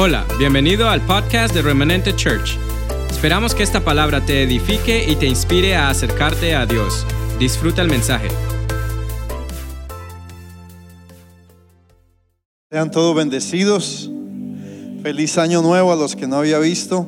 [0.00, 2.56] Hola, bienvenido al podcast de Remanente Church.
[3.10, 7.04] Esperamos que esta palabra te edifique y te inspire a acercarte a Dios.
[7.40, 8.28] Disfruta el mensaje.
[12.70, 14.08] Sean todos bendecidos.
[15.02, 16.98] Feliz año nuevo a los que no había visto.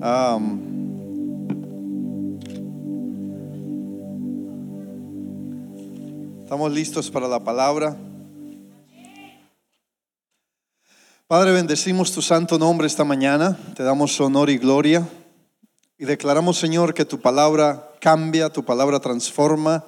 [0.00, 0.60] Am,
[6.42, 7.98] estamos listos para la palabra.
[11.30, 13.56] Padre, bendecimos tu santo nombre esta mañana.
[13.76, 15.08] Te damos honor y gloria.
[15.96, 19.84] Y declaramos, Señor, que tu palabra cambia, tu palabra transforma,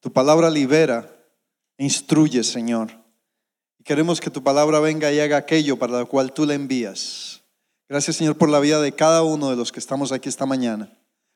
[0.00, 1.08] tu palabra libera,
[1.78, 2.90] instruye, Señor.
[3.78, 7.42] Y queremos que tu palabra venga y haga aquello para lo cual tú la envías.
[7.88, 10.92] Gracias, Señor, por la vida de cada uno de los que estamos aquí esta mañana.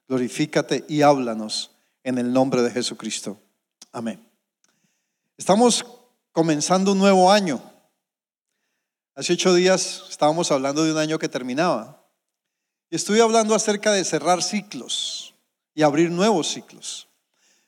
[0.08, 1.70] Glorifícate y háblanos
[2.02, 3.38] en el nombre de Jesucristo.
[3.92, 4.18] Amén.
[5.38, 5.86] Estamos
[6.32, 7.75] comenzando un nuevo año.
[9.18, 12.06] Hace ocho días estábamos hablando de un año que terminaba.
[12.90, 15.34] Y estuve hablando acerca de cerrar ciclos
[15.74, 17.08] y abrir nuevos ciclos.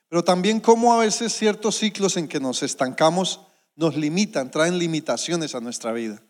[0.09, 3.39] Pero también cómo a veces ciertos ciclos en que nos estancamos
[3.75, 6.21] nos limitan, traen limitaciones a nuestra vida.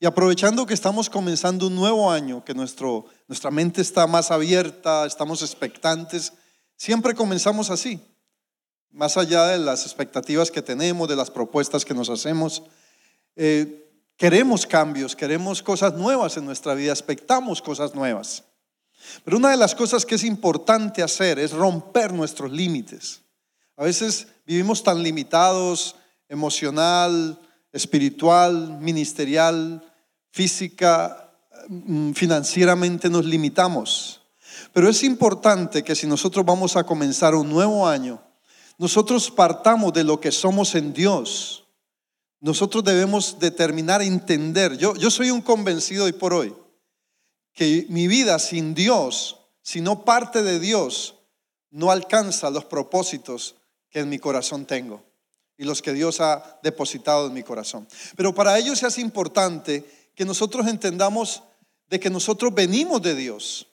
[0.00, 5.04] Y aprovechando que estamos comenzando un nuevo año, que nuestro, nuestra mente está más abierta,
[5.04, 6.32] estamos expectantes,
[6.74, 8.00] siempre comenzamos así.
[8.92, 12.62] Más allá de las expectativas que tenemos, de las propuestas que nos hacemos.
[13.36, 13.84] Eh,
[14.18, 18.42] Queremos cambios, queremos cosas nuevas en nuestra vida, expectamos cosas nuevas.
[19.24, 23.22] Pero una de las cosas que es importante hacer es romper nuestros límites.
[23.76, 25.94] A veces vivimos tan limitados
[26.28, 27.38] emocional,
[27.72, 29.84] espiritual, ministerial,
[30.32, 31.32] física,
[31.68, 34.20] mm, financieramente nos limitamos.
[34.72, 38.20] Pero es importante que si nosotros vamos a comenzar un nuevo año,
[38.78, 41.67] nosotros partamos de lo que somos en Dios
[42.40, 44.76] nosotros debemos determinar, entender.
[44.76, 46.54] Yo, yo soy un convencido hoy por hoy
[47.52, 51.16] que mi vida sin Dios, si no parte de Dios,
[51.70, 53.56] no alcanza los propósitos
[53.90, 55.02] que en mi corazón tengo
[55.56, 57.88] y los que Dios ha depositado en mi corazón.
[58.16, 59.84] Pero para ello se hace importante
[60.14, 61.42] que nosotros entendamos
[61.88, 63.66] de que nosotros venimos de Dios,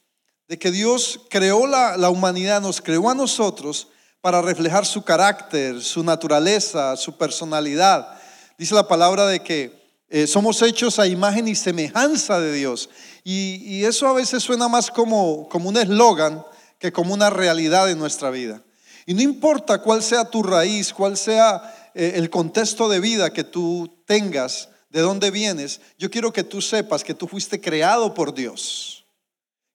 [0.48, 5.84] de que Dios creó la, la humanidad, nos creó a nosotros para reflejar su carácter,
[5.84, 8.15] su naturaleza, su personalidad
[8.58, 12.90] Dice la palabra de que eh, somos hechos a imagen y semejanza de Dios.
[13.24, 16.46] Y, eso a veces suena más como, como un eslogan
[16.80, 18.62] que como una realidad en nuestra vida.
[19.06, 23.44] Y no importa cuál sea tu raíz, cuál sea eh, el contexto de vida que
[23.44, 28.34] tú tengas, de dónde vienes, yo quiero que tú sepas que tú fuiste creado por
[28.34, 29.06] Dios,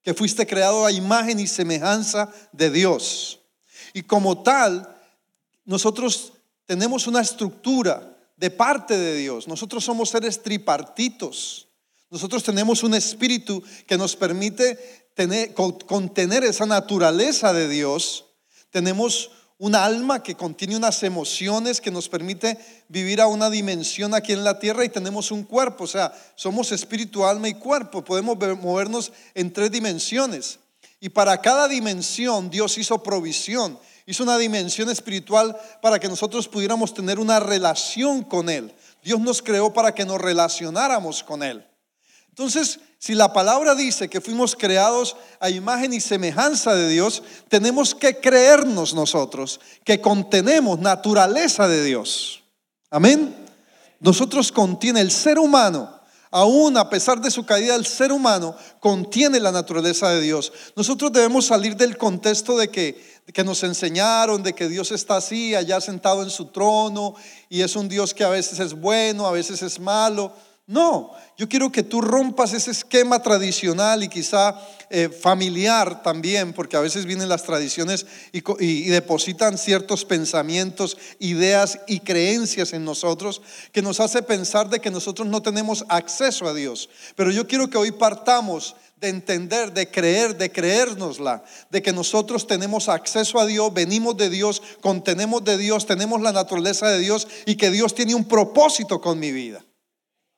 [0.01, 3.39] que fuiste creado a imagen y semejanza de Dios.
[3.93, 4.97] Y como tal,
[5.65, 6.33] nosotros
[6.65, 8.10] tenemos una estructura
[8.41, 9.47] de parte de Dios.
[9.47, 11.67] Nosotros somos seres tripartitos.
[12.09, 18.25] Nosotros tenemos un espíritu que nos permite tener, contener esa naturaleza de Dios.
[18.71, 19.29] Tenemos
[19.59, 22.57] un alma que contiene unas emociones que nos permite
[22.87, 26.71] vivir a una dimensión aquí en la tierra y tenemos un cuerpo, o sea, somos
[26.71, 30.57] espíritu, alma y cuerpo, podemos movernos en tres dimensiones.
[30.99, 33.77] Y para cada dimensión Dios hizo provisión
[34.11, 38.73] hizo una dimensión espiritual para que nosotros pudiéramos tener una relación con Él.
[39.03, 41.65] Dios nos creó para que nos relacionáramos con Él.
[42.29, 47.95] Entonces, si la palabra dice que fuimos creados a imagen y semejanza de Dios, tenemos
[47.95, 52.43] que creernos nosotros que contenemos naturaleza de Dios.
[52.89, 53.35] Amén.
[53.99, 56.00] Nosotros contiene el ser humano
[56.31, 60.51] aún a pesar de su caída, el ser humano contiene la naturaleza de Dios.
[60.75, 65.53] Nosotros debemos salir del contexto de que, que nos enseñaron, de que Dios está así,
[65.53, 67.15] allá sentado en su trono,
[67.49, 70.33] y es un Dios que a veces es bueno, a veces es malo.
[70.71, 74.55] No, yo quiero que tú rompas ese esquema tradicional y quizá
[74.89, 81.81] eh, familiar también, porque a veces vienen las tradiciones y, y, depositan ciertos pensamientos, ideas
[81.87, 83.41] y creencias en nosotros
[83.73, 86.89] que nos hace pensar de que nosotros no tenemos acceso a Dios.
[87.17, 92.47] Pero yo quiero que hoy partamos de entender, de creer, de creérnosla, de que nosotros
[92.47, 97.27] tenemos acceso a Dios, venimos de Dios, contenemos de Dios, tenemos la naturaleza de Dios
[97.45, 99.65] y que Dios tiene un propósito con mi vida.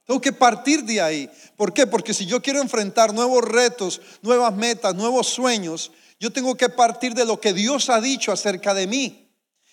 [0.06, 1.30] Tengo que partir de ahí.
[1.56, 1.88] ¿Por qué?
[1.88, 7.14] Porque si yo quiero enfrentar nuevos retos, nuevas metas, nuevos sueños, yo tengo que partir
[7.14, 9.24] de lo que Dios ha dicho acerca de mí.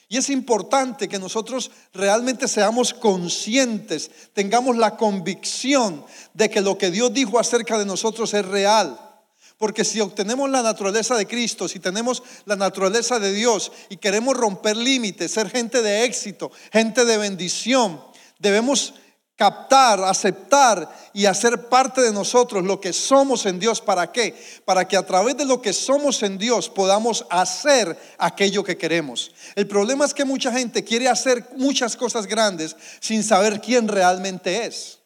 [0.09, 6.05] Y es importante que nosotros realmente seamos conscientes, tengamos la convicción
[6.35, 8.99] de que lo que Dios dijo acerca de nosotros es real.
[9.57, 14.37] Porque si obtenemos la naturaleza de Cristo, si tenemos la naturaleza de Dios y queremos
[14.37, 18.03] romper límites, ser gente de éxito, gente de bendición,
[18.41, 18.95] debemos
[19.41, 23.81] captar, aceptar y hacer parte de nosotros lo que somos en Dios.
[23.81, 24.39] ¿Para qué?
[24.67, 29.33] Para que a través de lo que somos en Dios podamos hacer aquello que queremos.
[29.55, 34.67] El problema es que mucha gente quiere hacer muchas cosas grandes sin saber quién realmente
[34.67, 34.99] es.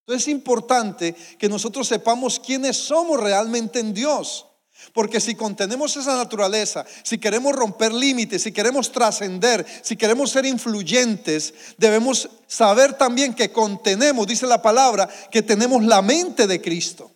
[0.00, 4.44] Entonces es importante que nosotros sepamos quiénes somos realmente en Dios.
[4.92, 10.44] Porque si contenemos esa naturaleza, si queremos romper límites, si queremos trascender, si queremos ser
[10.44, 17.10] influyentes, debemos saber también que contenemos, dice la palabra, que tenemos la mente de Cristo.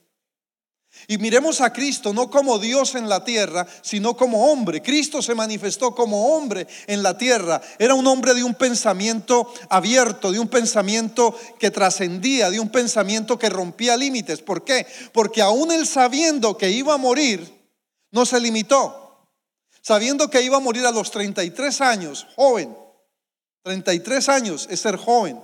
[1.09, 4.83] Y miremos a Cristo no como Dios en la tierra, sino como hombre.
[4.83, 7.61] Cristo se manifestó como hombre en la tierra.
[7.79, 13.39] Era un hombre de un pensamiento abierto, de un pensamiento que trascendía, de un pensamiento
[13.39, 14.41] que rompía límites.
[14.41, 14.87] ¿Por qué?
[15.13, 17.56] Porque aún él sabiendo que iba a morir,
[18.17, 19.29] no se limitó,
[19.83, 22.75] sabiendo que iba a morir a los 33 años, joven.
[23.63, 25.39] 33 años es ser joven.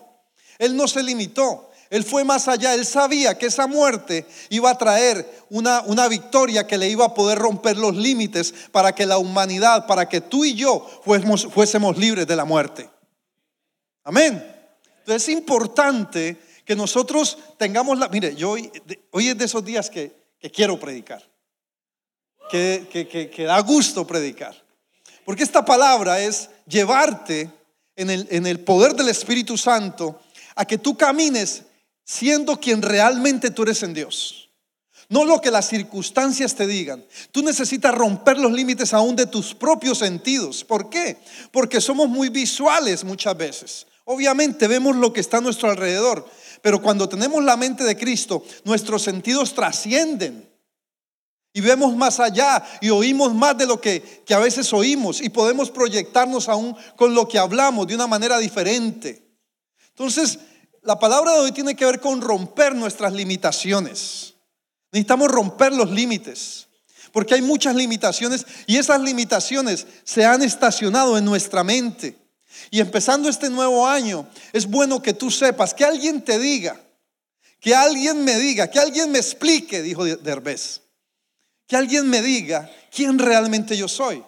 [0.59, 4.79] Él no se limitó, él fue más allá, él sabía que esa muerte iba a
[4.79, 9.19] traer una, una, victoria que le iba a poder romper los límites para que la
[9.19, 12.89] humanidad, para que tú y yo fuésemos, libres de la muerte.
[14.03, 14.43] Amén.
[15.01, 18.09] Entonces es importante que nosotros tengamos la...
[18.09, 18.73] Mire, yo hoy,
[19.11, 20.11] hoy es de esos días que
[20.51, 21.32] quiero predicar
[22.53, 24.55] que, da gusto predicar.
[25.25, 27.51] Porque esta palabra es llevarte
[27.97, 30.21] en el, en el poder del Espíritu Santo
[30.55, 31.63] a que tú camines
[32.05, 34.51] siendo quien realmente tú eres en Dios.
[35.09, 37.05] No lo que las circunstancias te digan.
[37.33, 40.65] Tú necesitas romper los límites aún de tus propios sentidos.
[40.65, 41.19] ¿Por qué?
[41.51, 43.87] Porque somos muy visuales muchas veces.
[44.05, 46.29] Obviamente vemos lo que está a nuestro alrededor,
[46.61, 50.52] pero cuando tenemos la mente de Cristo, nuestros sentidos trascienden.
[51.55, 55.71] Y vemos más allá y oímos más de lo que, a veces oímos y podemos
[55.71, 59.23] proyectarnos aún con lo que hablamos de una manera diferente.
[59.91, 60.39] Entonces,
[60.83, 64.35] la palabra de hoy tiene que ver con romper nuestras limitaciones.
[64.91, 66.69] Necesitamos romper los límites,
[67.13, 72.17] porque hay muchas limitaciones y esas limitaciones se han estacionado en nuestra mente.
[72.71, 76.81] Y empezando este nuevo año, es bueno que tú sepas, que alguien te diga,
[77.61, 80.82] que alguien me diga, que alguien me explique, dijo Derbez
[81.67, 84.23] que alguien me diga quién realmente yo soy.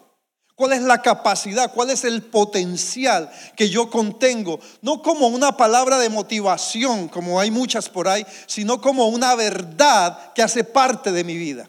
[0.55, 1.73] ¿Cuál es la capacidad?
[1.73, 4.61] ¿Cuál es el potencial que yo contengo?
[4.83, 10.33] No como una palabra de motivación, como hay muchas por ahí, sino como una verdad
[10.33, 11.69] que hace parte de mi vida.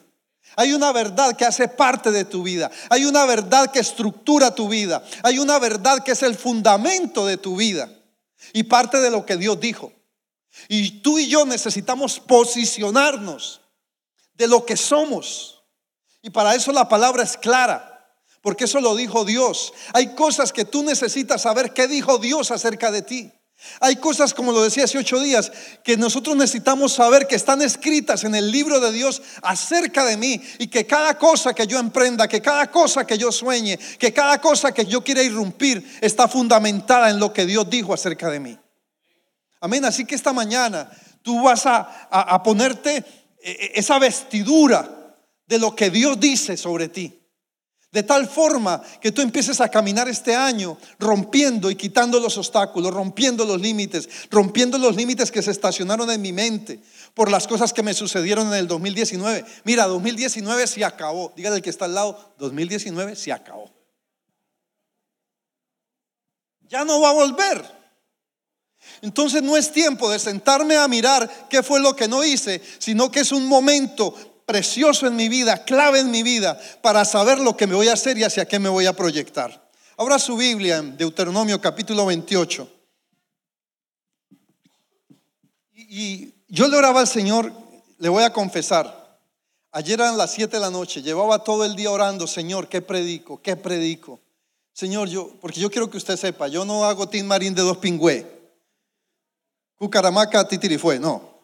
[0.56, 2.70] Hay una verdad que hace parte de tu vida.
[2.90, 5.04] Hay una verdad que estructura tu vida.
[5.24, 7.90] Hay una verdad que es el fundamento de tu vida
[8.54, 9.92] y parte de lo que Dios dijo.
[10.70, 13.62] Y tú y yo necesitamos posicionarnos
[14.36, 15.55] de lo que somos.
[16.25, 18.04] Y para eso la palabra es clara,
[18.42, 19.74] porque eso lo dijo Dios.
[19.94, 23.31] Hay cosas que tú necesitas saber qué dijo Dios acerca de ti.
[23.80, 25.51] Hay cosas, como lo decía hace ocho días,
[25.83, 30.42] que nosotros necesitamos saber que están escritas en el libro de Dios acerca de mí
[30.57, 34.42] y que cada cosa que yo emprenda, que cada cosa que yo sueñe, que cada
[34.42, 38.57] cosa que yo quiera irrumpir está fundamentada en lo que Dios dijo acerca de mí.
[39.62, 39.86] Amén.
[39.86, 40.89] Así que esta mañana
[41.22, 43.04] tú vas a, a ponerte eh,
[43.44, 45.05] eh, esa vestidura
[45.48, 47.22] de lo que Dios dice sobre ti.
[47.96, 52.94] De tal forma que tú empieces a caminar este año rompiendo y quitando los obstáculos,
[52.94, 56.82] rompiendo los límites, rompiendo los límites que se estacionaron en mi mente
[57.14, 59.46] por las cosas que me sucedieron en el 2019.
[59.64, 61.32] Mira, 2019 se acabó.
[61.38, 63.72] Dígale al que está al lado, 2019 se acabó.
[66.68, 67.64] Ya no va a volver.
[69.02, 73.10] Entonces no es tiempo de sentarme a mirar qué fue lo que no hice, sino
[73.10, 77.58] que es un momento precioso en mi vida, clave en mi vida, para saber lo
[77.58, 79.70] que me voy a hacer y hacia qué me voy a proyectar.
[79.98, 82.70] Abra su Biblia en Deuteronomio capítulo 28.
[85.74, 87.52] Y, yo le oraba al Señor,
[87.98, 89.20] le voy a confesar,
[89.72, 93.42] ayer eran las 7 de la noche, llevaba todo el día orando, Señor, ¿qué predico?
[93.42, 94.20] ¿Qué predico?
[94.72, 97.78] Señor, yo, porque yo quiero que usted sepa, yo no hago Tim Marín de dos
[97.78, 98.25] pingüe,
[99.75, 101.36] cucaramaca, titirifue, no.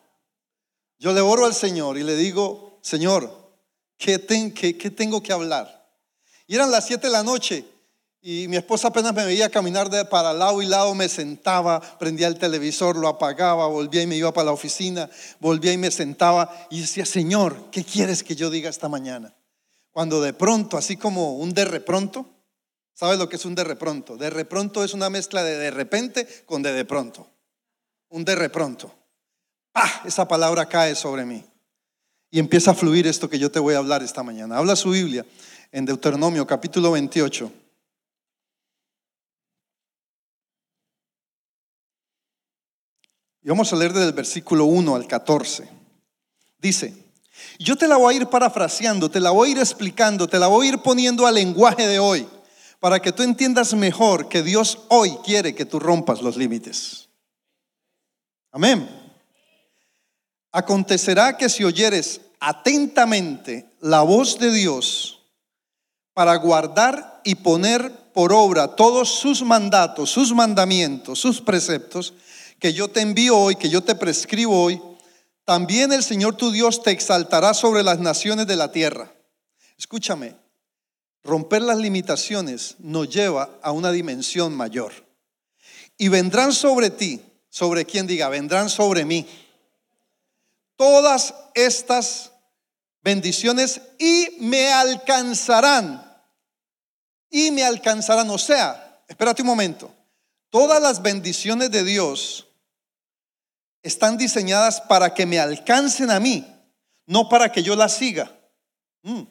[1.00, 3.32] Yo le oro al Señor y le digo, Señor,
[3.98, 5.88] ¿qué, tengo que hablar?
[6.48, 7.66] Y eran las 7 de la noche
[8.22, 12.28] y mi esposa apenas me veía caminar de para lado y lado, me sentaba, prendía
[12.28, 15.10] el televisor, lo apagaba, volvía y me iba para la oficina,
[15.40, 19.34] volvía y me sentaba y decía, Señor, ¿qué quieres que yo diga esta mañana?
[19.92, 22.26] Cuando de pronto, así como un de repronto,
[22.94, 24.18] ¿sabes lo que es un de repronto?
[24.18, 27.28] De repronto es una mezcla de de repente con de de pronto.
[28.10, 28.94] Un de repronto.
[29.74, 30.04] ¡Ah!
[30.06, 31.51] Esa palabra cae sobre mí
[32.32, 34.58] y empieza a fluir esto que yo te voy a hablar esta mañana.
[34.58, 35.26] Habla su Biblia
[35.72, 37.52] en Deuteronomio capítulo 28.
[43.44, 45.68] Y vamos a leer desde el versículo 1 al 14.
[46.60, 46.94] Dice,
[47.60, 50.48] yo te la voy a ir parafraseando, te la voy a ir explicando, te la
[50.48, 52.28] voy a ir poniendo al lenguaje de hoy,
[52.80, 57.10] para que tú entiendas mejor que Dios hoy quiere que tú rompas los límites.
[58.52, 59.01] Amén.
[60.52, 65.22] Acontecerá que si oyeres atentamente la voz de Dios
[66.14, 72.14] para guardar y poner por obra todos sus mandatos, sus mandamientos, sus preceptos
[72.60, 74.82] que yo te envío hoy, que yo te prescribo hoy,
[75.46, 79.12] también el Señor tu Dios te exaltará sobre las naciones de la tierra.
[79.78, 80.36] Escúchame,
[81.24, 84.92] romper las limitaciones nos lleva a una dimensión mayor.
[85.98, 89.26] Y vendrán sobre ti, sobre quien diga, vendrán sobre mí,
[90.82, 92.32] todas estas
[93.04, 96.04] bendiciones y me alcanzarán.
[97.30, 98.28] Y me alcanzarán.
[98.32, 99.94] O sea, espérate un momento.
[100.50, 102.48] Todas las bendiciones de Dios
[103.84, 106.48] están diseñadas para que me alcancen a mí,
[107.06, 108.36] no para que yo las siga.
[109.04, 109.22] Mm.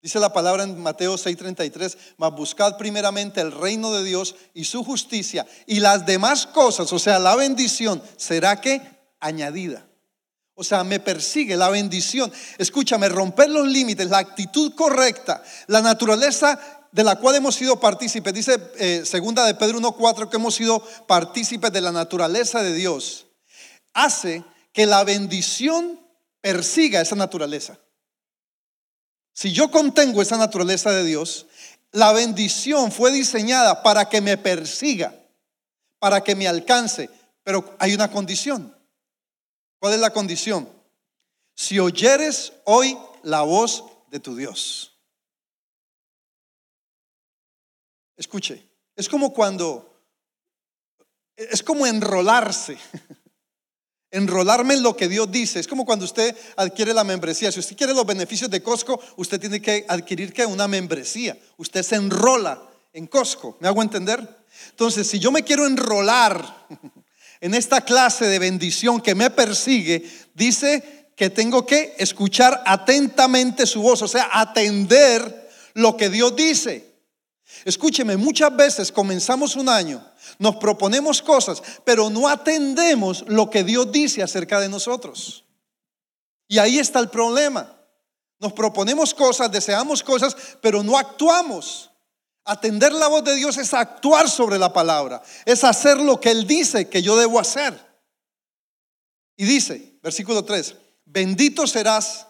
[0.00, 4.82] Dice la palabra en Mateo 6:33, mas buscad primeramente el reino de Dios y su
[4.82, 8.80] justicia y las demás cosas, o sea, la bendición, será que
[9.20, 9.85] añadida.
[10.58, 12.32] O sea, me persigue la bendición.
[12.56, 16.58] Escúchame, romper los límites, la actitud correcta, la naturaleza
[16.90, 18.32] de la cual hemos sido partícipes.
[18.32, 23.26] Dice eh, segunda de Pedro 1.4 que hemos sido partícipes de la naturaleza de Dios
[23.92, 26.00] hace que la bendición
[26.40, 27.78] persiga esa naturaleza.
[29.32, 31.46] Si yo contengo esa naturaleza de Dios,
[31.92, 35.14] la bendición fue diseñada para que me persiga,
[35.98, 37.10] para que me alcance,
[37.42, 38.75] pero hay una condición.
[39.78, 40.68] ¿Cuál es la condición?
[41.54, 44.92] Si oyeres hoy la voz de tu Dios.
[48.16, 48.62] Escuche,
[48.94, 50.02] es como cuando,
[51.36, 52.78] es como enrolarse.
[54.10, 55.60] enrolarme en lo que Dios dice.
[55.60, 57.52] Es como cuando usted adquiere la membresía.
[57.52, 61.38] Si usted quiere los beneficios de Costco, usted tiene que adquirir que una membresía.
[61.58, 63.56] Usted se enrola en Costco.
[63.60, 64.26] ¿Me hago entender?
[64.70, 66.66] Entonces, si yo me quiero enrolar
[67.46, 73.82] en esta clase de bendición que me persigue, dice que tengo que escuchar atentamente su
[73.82, 76.94] voz, o sea, atender lo que Dios dice.
[77.64, 80.04] Escúcheme, muchas veces comenzamos un año
[80.38, 85.44] nos proponemos cosas, pero no atendemos lo que Dios dice acerca de nosotros.
[86.48, 87.72] Y ahí está el problema.
[88.38, 91.90] Nos proponemos cosas, deseamos cosas, pero no actuamos.
[92.48, 96.46] Atender la voz de Dios es actuar sobre la palabra, es hacer lo que Él
[96.46, 97.76] dice que yo debo hacer.
[99.36, 102.28] Y dice, versículo 3, bendito serás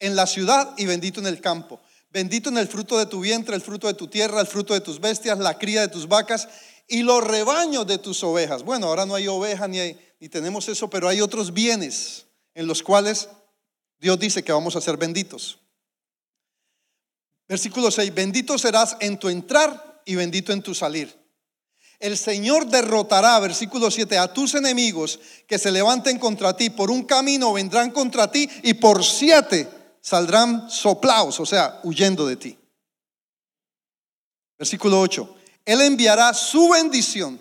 [0.00, 1.80] en la ciudad y bendito en el campo.
[2.10, 4.80] Bendito en el fruto de tu vientre, el fruto de tu tierra, el fruto de
[4.80, 6.48] tus bestias, la cría de tus vacas
[6.88, 8.64] y los rebaños de tus ovejas.
[8.64, 12.82] Bueno, ahora no hay ovejas ni, ni tenemos eso, pero hay otros bienes en los
[12.82, 13.28] cuales
[14.00, 15.60] Dios dice que vamos a ser benditos.
[17.48, 21.16] Versículo 6, bendito serás en tu entrar y bendito en tu salir.
[21.98, 26.70] El Señor derrotará, versículo 7, a tus enemigos que se levanten contra ti.
[26.70, 29.68] Por un camino vendrán contra ti y por siete
[30.00, 32.58] saldrán soplaos, o sea, huyendo de ti.
[34.56, 37.40] Versículo 8, él enviará su bendición.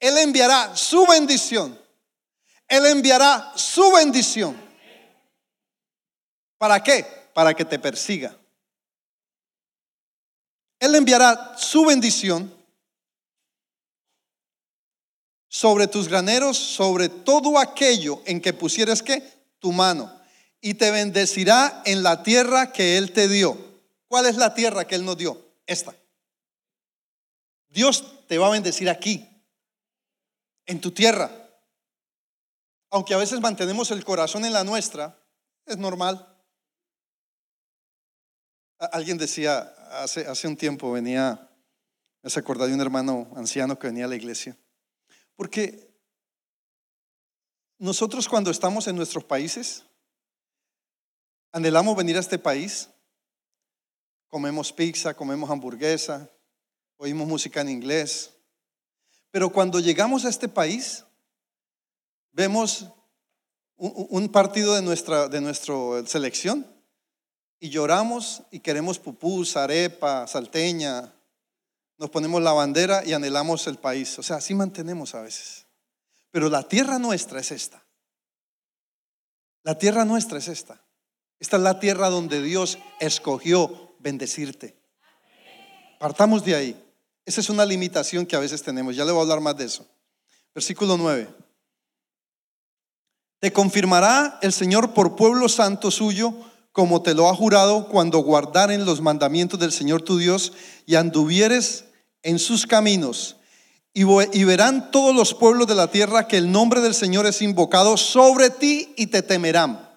[0.00, 1.78] Él enviará su bendición.
[2.68, 4.56] Él enviará su bendición.
[6.56, 7.06] ¿Para qué?
[7.34, 8.36] Para que te persiga.
[10.78, 12.52] Él enviará su bendición
[15.48, 19.22] sobre tus graneros, sobre todo aquello en que pusieras que
[19.60, 20.12] tu mano,
[20.60, 23.56] y te bendecirá en la tierra que Él te dio.
[24.08, 25.40] ¿Cuál es la tierra que Él nos dio?
[25.66, 25.94] Esta.
[27.68, 29.28] Dios te va a bendecir aquí,
[30.66, 31.30] en tu tierra.
[32.90, 35.18] Aunque a veces mantenemos el corazón en la nuestra,
[35.66, 36.26] es normal.
[38.78, 41.50] Alguien decía hace, un tiempo, venía,
[42.22, 44.56] me se acordaba de un hermano anciano que venía a la iglesia.
[45.36, 45.94] Porque
[47.78, 49.84] nosotros cuando estamos en nuestros países,
[51.52, 52.88] anhelamos venir a este país,
[54.28, 56.30] comemos pizza, comemos hamburguesa,
[56.96, 58.34] oímos música en inglés.
[59.30, 61.04] Pero cuando llegamos a este país,
[62.32, 62.88] vemos
[63.76, 65.74] un, partido de nuestra, de nuestra
[66.06, 66.73] selección
[67.60, 71.14] y lloramos y queremos pupús, arepa, salteña,
[71.96, 74.18] nos ponemos la bandera y anhelamos el país.
[74.18, 75.66] O sea, así mantenemos a veces.
[76.30, 77.84] Pero la tierra nuestra es esta.
[79.62, 80.82] La tierra nuestra es esta.
[81.38, 84.76] Esta es la tierra donde Dios escogió bendecirte.
[85.98, 86.84] Partamos de ahí.
[87.24, 88.94] Esa es una limitación que a veces tenemos.
[88.96, 89.86] Ya le voy a hablar más de eso.
[90.54, 91.28] Versículo 9.
[93.40, 96.34] Te confirmará el Señor por pueblo santo suyo,
[96.74, 100.52] como te lo ha jurado, cuando guardaren los mandamientos del Señor tu Dios
[100.86, 101.84] y anduvieres
[102.24, 103.36] en sus caminos.
[103.92, 104.02] Y,
[104.42, 108.50] verán todos los pueblos de la tierra que el nombre del Señor es invocado sobre
[108.50, 109.88] ti y te temerán.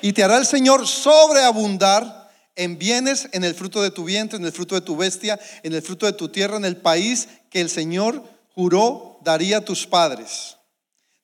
[0.00, 4.44] Y te hará el Señor sobreabundar en bienes, en el fruto de tu vientre, en
[4.44, 7.60] el fruto de tu bestia, en el fruto de tu tierra, en el país que
[7.60, 8.22] el Señor
[8.54, 10.56] juró daría a tus padres.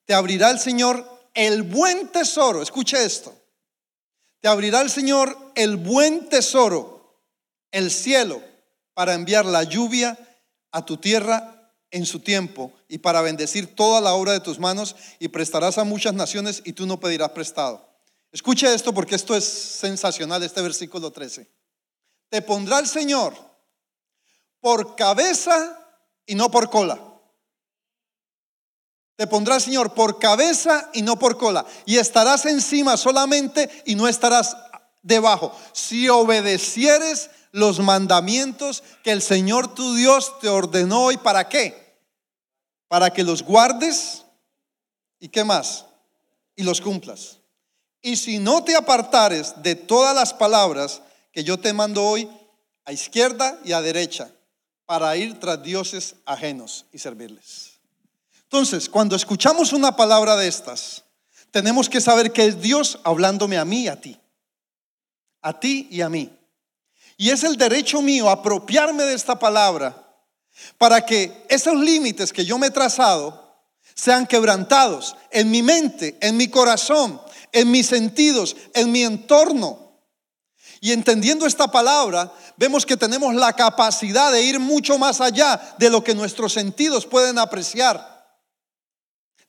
[0.03, 3.40] Te abrirá el Señor el buen tesoro, escuche esto.
[4.41, 7.21] Te abrirá el Señor el buen tesoro,
[7.71, 8.41] el cielo,
[8.93, 10.17] para enviar la lluvia
[10.71, 14.95] a tu tierra en su tiempo y para bendecir toda la obra de tus manos
[15.19, 17.87] y prestarás a muchas naciones y tú no pedirás prestado.
[18.31, 21.47] Escuche esto porque esto es sensacional, este versículo 13.
[22.29, 23.35] Te pondrá el Señor
[24.59, 25.77] por cabeza
[26.25, 27.10] y no por cola.
[29.21, 31.63] Te pondrá Señor por cabeza y no por cola.
[31.85, 34.57] Y estarás encima solamente y no estarás
[35.03, 35.55] debajo.
[35.73, 41.11] Si obedecieres los mandamientos que el Señor tu Dios te ordenó.
[41.11, 41.99] ¿Y para qué?
[42.87, 44.25] Para que los guardes.
[45.19, 45.85] ¿Y qué más?
[46.55, 47.37] Y los cumplas.
[48.01, 52.27] Y si no te apartares de todas las palabras que yo te mando hoy,
[52.85, 54.31] a izquierda y a derecha,
[54.87, 57.70] para ir tras dioses ajenos y servirles.
[58.51, 61.05] Entonces, cuando escuchamos una palabra de estas,
[61.51, 64.19] tenemos que saber que es Dios hablándome a mí y a ti.
[65.41, 66.37] A ti y a mí.
[67.15, 70.05] Y es el derecho mío apropiarme de esta palabra
[70.77, 73.55] para que esos límites que yo me he trazado
[73.95, 77.21] sean quebrantados en mi mente, en mi corazón,
[77.53, 79.93] en mis sentidos, en mi entorno.
[80.81, 85.89] Y entendiendo esta palabra, vemos que tenemos la capacidad de ir mucho más allá de
[85.89, 88.11] lo que nuestros sentidos pueden apreciar.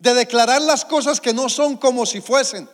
[0.02, 2.68] De declarar las cosas que no son como si fuesen.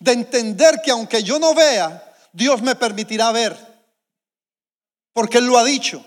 [0.00, 3.54] De entender que aunque yo no vea, Dios me permitirá ver.
[5.12, 6.02] Porque Él lo ha dicho.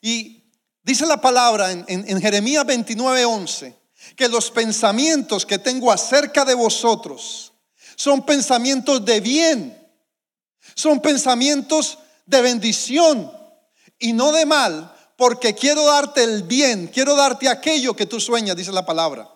[0.00, 0.42] Y
[0.82, 3.80] dice la palabra en, Jeremías 29, 11
[4.16, 7.52] que los pensamientos que tengo acerca de vosotros
[7.94, 9.88] son pensamientos de bien,
[10.74, 13.32] son pensamientos de bendición
[14.00, 18.56] y no de mal, porque quiero darte el bien, quiero darte aquello que tú sueñas,
[18.56, 19.30] dice la palabra.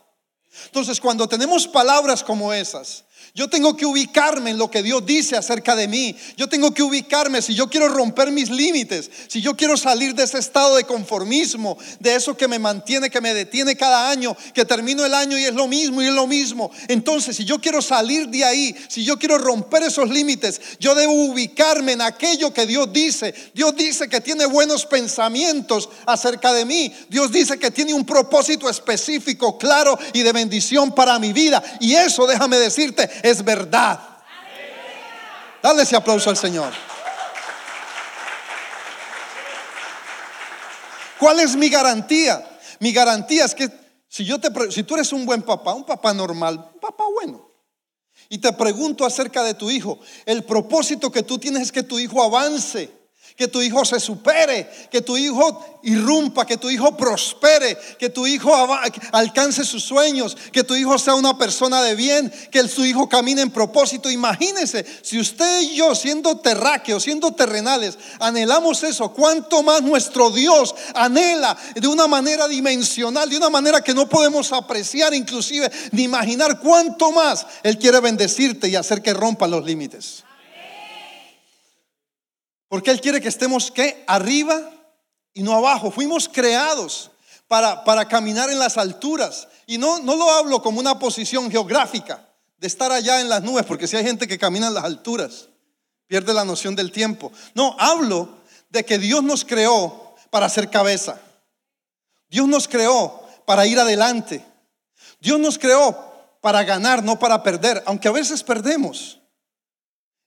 [0.65, 3.05] Entonces, cuando tenemos palabras como esas,
[3.37, 6.17] yo tengo que ubicarme en lo que Dios dice acerca de mí.
[6.39, 10.23] Yo tengo que ubicarme si yo quiero romper mis límites, si yo quiero salir de
[10.23, 14.65] ese estado de conformismo, de eso que me mantiene, que me detiene cada año, que
[14.65, 16.71] termino el año y es lo mismo y es lo mismo.
[16.89, 21.13] Entonces, si yo quiero salir de ahí, si yo quiero romper esos límites, yo debo
[21.13, 23.35] ubicarme en aquello que Dios dice.
[23.53, 26.91] Dios dice que tiene buenos pensamientos acerca de mí.
[27.11, 31.63] Dios dice que tiene un propósito específico, claro y de bendición para mi vida.
[31.81, 34.01] Y eso, déjame decirte, es verdad.
[35.63, 36.73] Dale ese aplauso al Señor.
[41.19, 42.47] ¿Cuál es mi garantía?
[42.79, 43.71] Mi garantía es que
[44.09, 47.51] si, yo te, si tú eres un buen papá, un papá normal, un papá bueno,
[48.29, 51.99] y te pregunto acerca de tu hijo, el propósito que tú tienes es que tu
[51.99, 52.91] hijo avance
[53.37, 58.27] que tu hijo se supere, que tu hijo irrumpa, que tu hijo prospere, que tu
[58.27, 58.51] hijo
[59.13, 63.43] alcance sus sueños, que tu hijo sea una persona de bien, que su hijo camine
[63.43, 64.11] en propósito.
[64.11, 70.75] Imagínese, si usted y yo, siendo terráqueos, siendo terrenales, anhelamos eso, cuánto más nuestro Dios
[70.95, 76.59] anhela de una manera dimensional, de una manera que no podemos apreciar inclusive, ni imaginar
[76.59, 80.26] cuánto más Él quiere bendecirte y hacer que rompan los límites.
[82.69, 84.05] Porque Él quiere que estemos ¿qué?
[84.07, 84.71] arriba
[85.33, 85.91] y no abajo.
[85.91, 87.11] Fuimos creados
[87.47, 89.49] para, para caminar en las alturas.
[89.67, 92.27] Y no, no lo hablo como una posición geográfica
[92.59, 95.49] de estar allá en las nubes, porque si hay gente que camina en las alturas,
[96.07, 97.33] pierde la noción del tiempo.
[97.55, 98.29] No, hablo
[98.71, 101.21] de que Dios nos creó para ser cabeza.
[102.29, 104.45] Dios nos creó para ir adelante.
[105.21, 105.97] Dios nos creó
[106.41, 109.21] para ganar, no para perder, aunque a veces perdemos.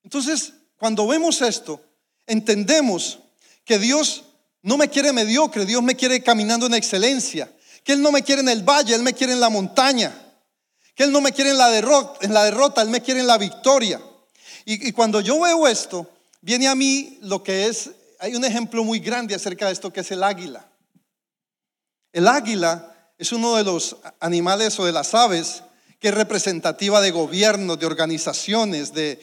[0.03, 1.81] Entonces, cuando vemos esto,
[2.29, 3.19] entendemos
[3.65, 4.23] que Dios
[4.61, 7.51] no me quiere mediocre, Dios me quiere caminando en excelencia,
[7.83, 10.13] que Él no me quiere en el valle, Él me quiere en la montaña,
[10.95, 13.27] que Él no me quiere en la derrota, en la derrota Él me quiere en
[13.27, 14.01] la victoria.
[14.65, 16.09] Y, y cuando yo veo esto,
[16.41, 20.01] viene a mí lo que es, hay un ejemplo muy grande acerca de esto que
[20.01, 20.65] es el águila.
[22.13, 25.63] El águila es uno de los animales o de las aves
[25.99, 29.21] que es representativa de gobiernos, de organizaciones, de,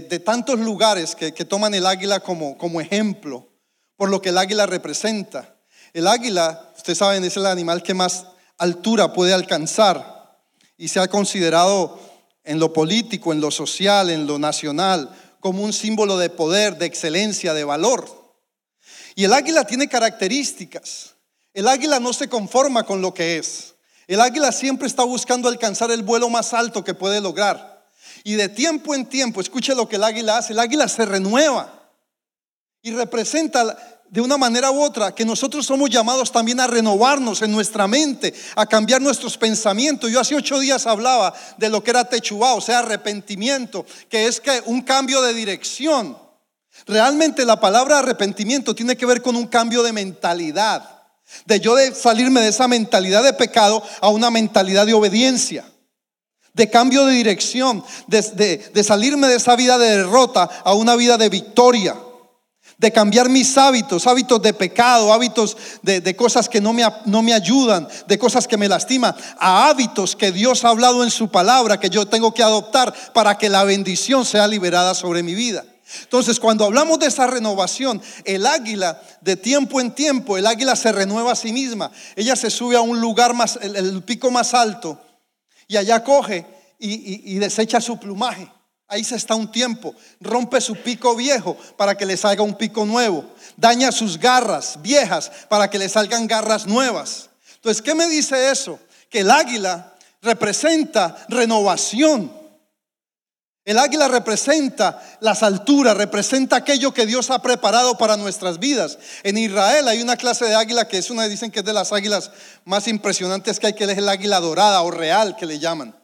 [0.00, 3.48] de, tantos lugares que, toman el águila como, ejemplo
[3.96, 5.54] por lo que el águila representa.
[5.92, 8.26] El águila, ustedes saben, es el animal que más
[8.58, 10.40] altura puede alcanzar.
[10.78, 12.00] y se ha considerado
[12.42, 16.86] en lo político, en lo social, en lo nacional, como un símbolo de poder, de
[16.86, 18.08] excelencia, de valor.
[19.14, 21.14] Y el águila tiene características.
[21.54, 23.74] El águila no se conforma con lo que es.
[24.08, 27.71] El águila siempre está buscando alcanzar el vuelo más alto que puede lograr.
[28.24, 31.82] Y de tiempo en tiempo, escuche lo que el águila hace, el águila se renueva
[32.82, 33.76] y representa
[34.12, 38.34] de una manera u otra que nosotros somos llamados también a renovarnos en nuestra mente,
[38.54, 40.10] a cambiar nuestros pensamientos.
[40.10, 44.38] Yo hace ocho días hablaba de lo que era techubá, o sea, arrepentimiento, que es
[44.38, 46.18] que un cambio de dirección.
[46.86, 51.04] Realmente la palabra arrepentimiento tiene que ver con un cambio de mentalidad,
[51.46, 55.64] de yo de salirme de esa mentalidad de pecado a una mentalidad de obediencia
[56.54, 61.28] de cambio de dirección, de, salirme de esa vida de derrota a una vida de
[61.28, 61.96] victoria
[62.78, 67.32] de cambiar mis hábitos, hábitos de pecado, hábitos de, cosas que no me, no me
[67.32, 71.78] ayudan, de cosas que me lastiman, a hábitos que Dios ha hablado en su palabra
[71.78, 75.64] que yo tengo que adoptar para que la bendición sea liberada sobre mi vida.
[76.02, 80.92] Entonces, cuando hablamos de esa renovación, el águila de tiempo en tiempo, el águila se
[80.92, 81.90] renueva a sí misma.
[82.16, 85.00] Ella se sube a un lugar más, el, pico más alto,
[85.68, 86.46] y allá coge
[86.78, 88.50] y desecha su plumaje.
[88.92, 89.94] Ahí se está un tiempo.
[90.20, 93.24] Rompe su pico viejo para que le salga un pico nuevo.
[93.56, 97.30] Daña sus garras viejas para que le salgan garras nuevas.
[97.54, 98.78] Entonces, ¿qué me dice eso?
[99.08, 102.30] Que el águila representa renovación.
[103.64, 108.98] El águila representa las alturas, representa aquello que Dios ha preparado para nuestras vidas.
[109.22, 111.92] En Israel hay una clase de águila que es una, dicen que es de las
[111.92, 112.32] águilas
[112.64, 115.96] más impresionantes que hay, que es el águila dorada o real que le llaman.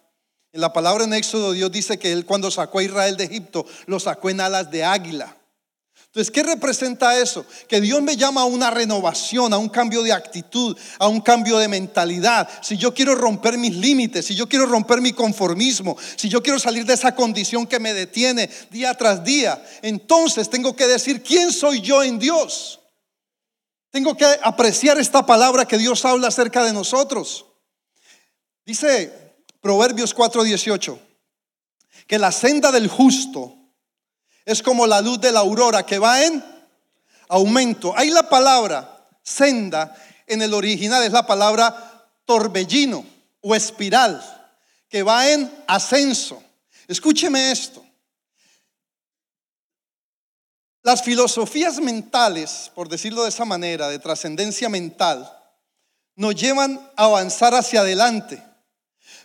[0.52, 3.66] En la palabra en Éxodo Dios dice que Él cuando sacó a Israel de Egipto,
[3.86, 5.37] lo sacó en alas de águila.
[6.18, 7.46] Entonces, ¿qué representa eso?
[7.68, 11.58] Que Dios me llama a una renovación, a un cambio de actitud, a un cambio
[11.58, 12.48] de mentalidad.
[12.60, 16.58] Si yo quiero romper mis límites, si yo quiero romper mi conformismo, si yo quiero
[16.58, 21.52] salir de esa condición que me detiene día tras día, entonces tengo que decir, ¿quién
[21.52, 22.80] soy yo en Dios?
[23.92, 27.46] Tengo que apreciar esta palabra que Dios habla acerca de nosotros.
[28.66, 30.98] Dice Proverbios 4:18,
[32.08, 33.57] que la senda del justo
[34.48, 36.42] es como la luz de la aurora que va en
[37.28, 37.92] aumento.
[37.94, 39.94] Hay la palabra senda
[40.26, 43.04] en el original, es la palabra torbellino
[43.42, 44.24] o espiral,
[44.88, 46.42] que va en ascenso.
[46.86, 47.84] Escúcheme esto.
[50.82, 55.30] Las filosofías mentales, por decirlo de esa manera, de trascendencia mental,
[56.16, 58.42] nos llevan a avanzar hacia adelante.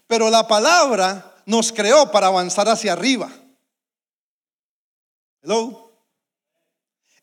[0.06, 3.32] Pero la palabra nos creó para avanzar hacia arriba.
[5.44, 5.92] Hello.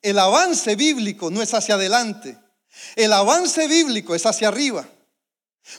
[0.02, 2.38] El avance bíblico no es hacia adelante.
[2.94, 4.86] El avance bíblico es hacia arriba.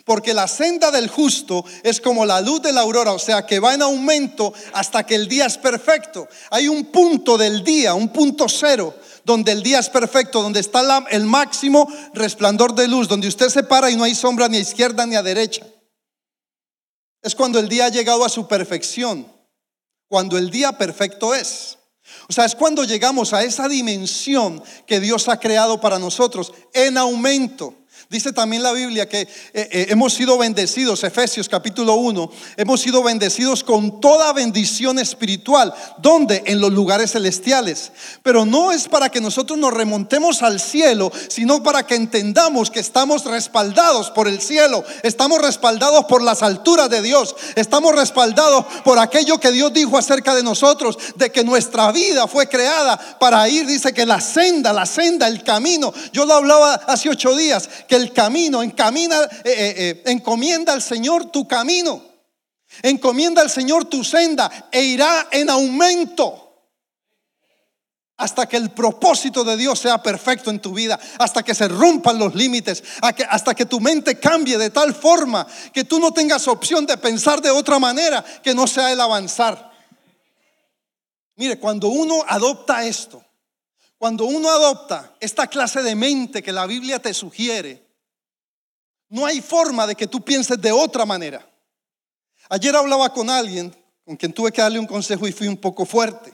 [0.06, 3.60] Porque la senda del justo es como la luz de la aurora, o sea, que
[3.60, 6.28] va en aumento hasta que el día es perfecto.
[6.50, 11.06] Hay un punto del día, un punto cero, donde el día es perfecto, donde está
[11.10, 14.62] el máximo resplandor de luz, donde usted se para y no hay sombra ni a
[14.62, 15.66] izquierda ni a derecha.
[17.22, 19.32] Es cuando el día ha llegado a su perfección,
[20.08, 21.78] cuando el día perfecto es.
[22.32, 26.98] O sea, es cuando llegamos a esa dimensión que Dios ha creado para nosotros en
[26.98, 27.76] aumento.
[28.12, 33.02] Dice también la Biblia que eh, eh, hemos sido bendecidos, Efesios capítulo 1, hemos sido
[33.04, 35.74] bendecidos con toda bendición espiritual.
[36.00, 36.44] ¿Dónde?
[36.46, 37.94] En los lugares celestiales.
[38.22, 42.82] Pero no es para que nosotros nos remontemos al cielo, sino para que entendamos que
[42.82, 49.00] estamos respaldados por el cielo, estamos respaldados por las alturas de Dios, estamos respaldados por
[49.00, 53.66] aquello que Dios dijo acerca de nosotros, de que nuestra vida fue creada para ir,
[53.66, 55.94] dice que la senda, la senda, el camino.
[56.12, 61.32] Yo lo hablaba hace ocho días, que camino, encamina, eh, eh, eh, encomienda al Señor
[61.32, 62.04] tu camino,
[62.82, 66.42] encomienda al Señor tu senda e irá en aumento
[68.18, 72.20] hasta que el propósito de Dios sea perfecto en tu vida, hasta que se rompan
[72.20, 76.86] los límites, hasta que tu mente cambie de tal forma que tú no tengas opción
[76.86, 79.72] de pensar de otra manera que no sea el avanzar.
[81.36, 83.26] Mire, cuando uno adopta esto,
[83.98, 87.91] cuando uno adopta esta clase de mente que la Biblia te sugiere,
[89.12, 91.46] no hay forma de que tú pienses de otra manera.
[92.50, 95.86] Ayer hablaba con alguien con quien tuve que darle un consejo y fui un poco
[95.86, 96.34] fuerte.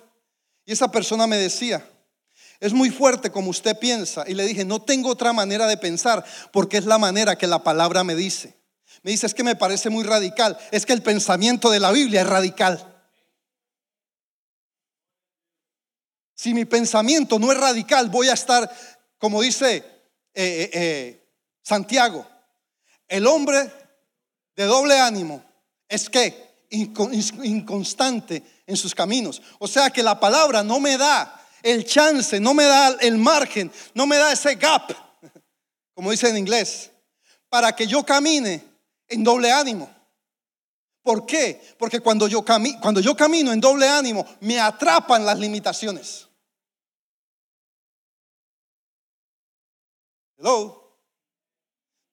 [0.64, 1.84] Y esa persona me decía,
[2.60, 4.24] es muy fuerte como usted piensa.
[4.28, 7.64] Y le dije, no tengo otra manera de pensar porque es la manera que la
[7.64, 8.56] palabra me dice.
[9.02, 10.56] Me dice, es que me parece muy radical.
[10.72, 12.94] Es que el pensamiento de la Biblia es radical.
[16.36, 18.72] Si mi pensamiento no es radical, voy a estar,
[19.18, 19.84] como dice eh,
[20.36, 21.28] eh, eh,
[21.64, 22.37] Santiago,
[23.08, 23.72] el hombre
[24.56, 25.44] de doble ánimo
[25.88, 29.42] es que inconstante en sus caminos.
[29.60, 33.72] O sea que la palabra no me da el chance, no me da el margen,
[33.94, 34.92] no me da ese gap,
[35.94, 36.92] como dice en inglés,
[37.50, 38.64] para que yo camine
[39.08, 39.90] en doble ánimo.
[41.02, 41.62] ¿Por qué?
[41.80, 46.28] Porque cuando yo, cuando yo camino en doble ánimo, me atrapan las limitaciones.
[50.38, 51.00] Hello.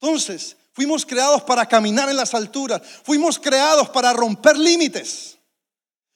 [0.01, 2.83] Entonces, fuimos creados para caminar en las alturas.
[3.03, 5.39] Fuimos creados para romper límites.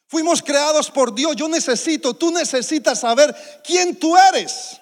[0.09, 1.35] Fuimos creados por Dios.
[1.37, 4.81] Yo necesito, tú necesitas saber quién tú eres.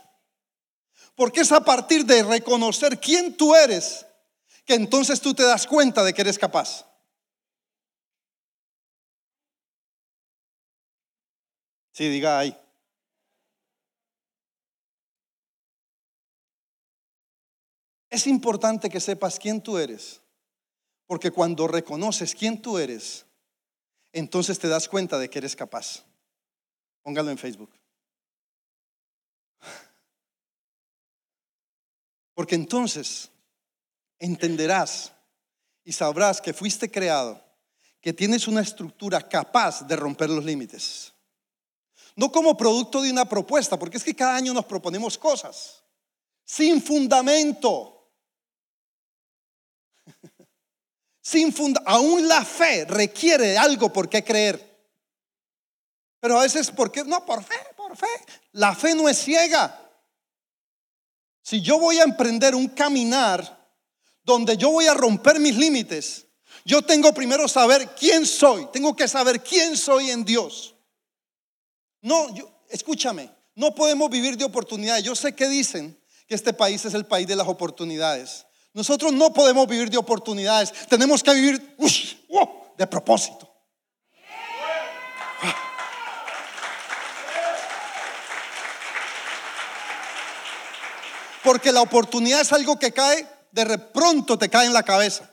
[1.14, 4.06] Porque es a partir de reconocer quién tú eres
[4.66, 6.84] que entonces tú te das cuenta de que eres capaz.
[11.92, 12.54] Sí, diga ahí.
[18.10, 20.20] Es importante que sepas quién tú eres,
[21.06, 23.26] porque cuando reconoces quién tú eres,
[24.12, 26.04] entonces te das cuenta de que eres capaz.
[27.02, 27.70] Póngalo en Facebook.
[32.34, 33.30] Porque entonces
[34.18, 35.12] entenderás
[35.84, 37.42] y sabrás que fuiste creado,
[38.00, 41.12] que tienes una estructura capaz de romper los límites.
[42.14, 45.82] No como producto de una propuesta, porque es que cada año nos proponemos cosas
[46.46, 47.95] sin fundamento.
[51.26, 54.64] Sin funda aún la fe requiere algo por qué creer.
[56.20, 57.02] Pero a veces, ¿por qué?
[57.02, 58.06] No, por fe, por fe.
[58.52, 59.90] La fe no es ciega.
[61.42, 63.68] Si yo voy a emprender un caminar
[64.22, 66.28] donde yo voy a romper mis límites,
[66.64, 68.68] yo tengo primero saber quién soy.
[68.72, 70.76] Tengo que saber quién soy en Dios.
[72.02, 72.28] No,
[72.70, 75.02] escúchame, no podemos vivir de oportunidades.
[75.02, 78.46] Yo sé que dicen que este país es el país de las oportunidades.
[78.76, 80.70] Nosotros no podemos vivir de oportunidades.
[80.86, 81.76] Tenemos que vivir
[82.76, 83.50] de propósito.
[91.42, 95.24] Porque la oportunidad es algo que cae, de pronto te cae en la cabeza.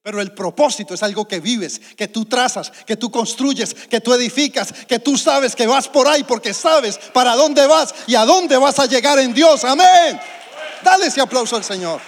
[0.00, 4.14] Pero el propósito es algo que vives, que tú trazas, que tú construyes, que tú
[4.14, 8.24] edificas, que tú sabes que vas por ahí porque sabes para dónde vas y a
[8.24, 9.62] dónde vas a llegar en Dios.
[9.64, 10.18] Amén.
[10.82, 12.00] Dale ese aplauso al Señor.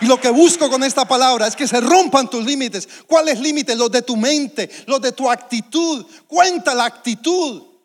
[0.00, 2.88] Y lo que busco con esta palabra es que se rompan tus límites.
[3.06, 3.76] ¿Cuáles límites?
[3.76, 6.06] Los de tu mente, los de tu actitud.
[6.26, 7.76] Cuenta la actitud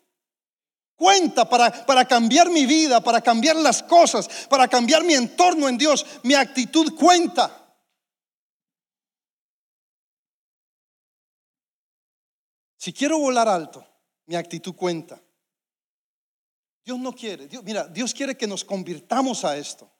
[1.02, 5.76] cuenta para, para cambiar mi vida, para cambiar las cosas, para cambiar mi entorno en
[5.76, 6.06] Dios.
[6.22, 7.76] Mi actitud cuenta.
[12.76, 13.84] Si quiero volar alto,
[14.26, 15.20] mi actitud cuenta.
[16.84, 19.91] Dios no quiere, mira, Dios quiere que nos convirtamos a esto,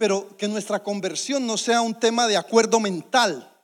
[0.00, 3.54] pero que nuestra conversión no sea un tema de acuerdo mental.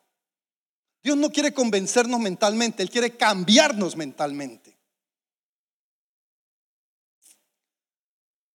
[1.02, 4.78] Dios no quiere convencernos mentalmente, Él quiere cambiarnos mentalmente.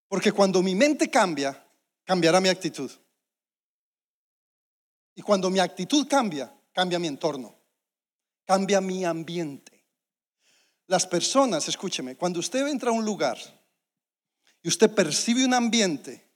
[0.08, 1.68] Porque cuando mi mente cambia,
[2.04, 2.92] cambiará mi actitud.
[5.16, 7.56] Y cuando mi actitud cambia, cambia mi entorno,
[8.46, 9.88] cambia mi ambiente.
[10.86, 13.40] Las personas, escúcheme, cuando usted entra a un lugar
[14.62, 16.31] y usted percibe un ambiente,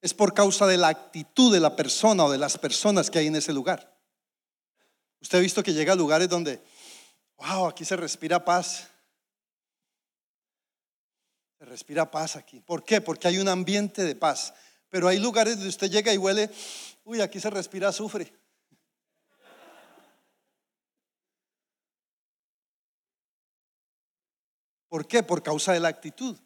[0.00, 3.26] es por causa de la actitud de la persona o de las personas que hay
[3.26, 3.96] en ese lugar.
[5.20, 6.62] Usted ha visto que llega a lugares donde,
[7.36, 8.88] wow, aquí se respira paz.
[11.58, 12.60] Se respira paz aquí.
[12.60, 13.00] ¿Por qué?
[13.00, 14.54] Porque hay un ambiente de paz.
[14.88, 16.50] Pero hay lugares donde usted llega y huele,
[17.04, 18.32] uy, aquí se respira azufre.
[24.88, 25.22] ¿Por qué?
[25.22, 26.38] Por causa de la actitud.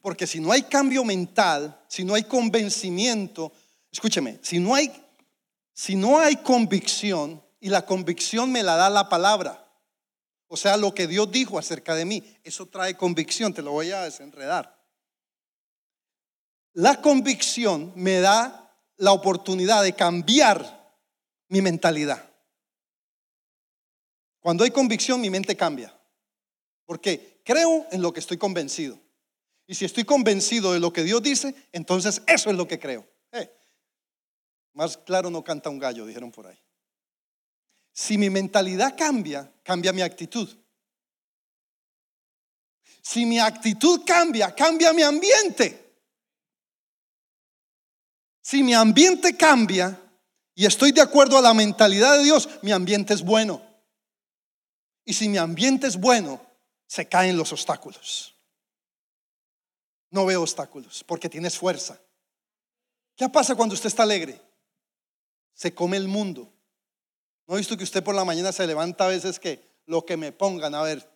[0.00, 3.52] Porque si no hay cambio mental, si no hay convencimiento,
[3.90, 4.92] escúcheme, si no hay
[5.76, 9.70] si no hay convicción y la convicción me la da la palabra,
[10.48, 13.90] o sea, lo que Dios dijo acerca de mí, eso trae convicción, te lo voy
[13.90, 14.74] a desenredar.
[16.72, 20.96] La convicción me da la oportunidad de cambiar
[21.48, 22.26] mi mentalidad.
[24.40, 25.94] Cuando hay convicción, mi mente cambia.
[26.86, 28.98] Porque creo en lo que estoy convencido.
[29.66, 33.06] Y si estoy convencido de lo que Dios dice, entonces eso es lo que creo.
[34.76, 36.58] Más claro no canta un gallo, dijeron por ahí.
[37.94, 40.54] Si mi mentalidad cambia, cambia mi actitud.
[43.00, 45.96] Si mi actitud cambia, cambia mi ambiente.
[48.42, 49.98] Si mi ambiente cambia
[50.54, 53.62] y estoy de acuerdo a la mentalidad de Dios, mi ambiente es bueno.
[55.06, 56.44] Y si mi ambiente es bueno,
[56.86, 58.35] se caen los obstáculos.
[60.16, 62.00] No veo obstáculos porque tienes fuerza.
[63.14, 64.40] ¿Qué pasa cuando usted está alegre?
[65.56, 66.52] se come el mundo.
[67.46, 70.16] ¿No ha visto que usted por la mañana se levanta a veces que lo que
[70.16, 71.08] me pongan, a ver,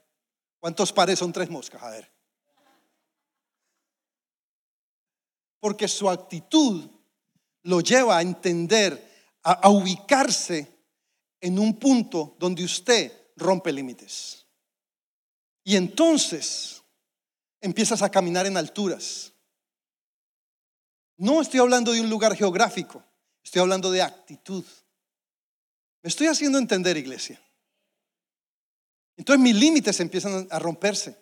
[0.59, 1.83] ¿cuántos pares son tres moscas?
[1.83, 2.11] A ver.
[5.61, 6.89] Porque su actitud
[7.65, 10.75] lo lleva a entender, a, a ubicarse
[11.41, 14.47] en un punto donde usted rompe límites.
[15.65, 16.80] Y entonces
[17.61, 19.33] empiezas a caminar en alturas.
[21.17, 23.05] No estoy hablando de un lugar geográfico,
[23.43, 24.65] estoy hablando de actitud.
[26.03, 27.41] Me estoy haciendo entender, iglesia.
[29.17, 31.15] Entonces mis límites empiezan a romperse.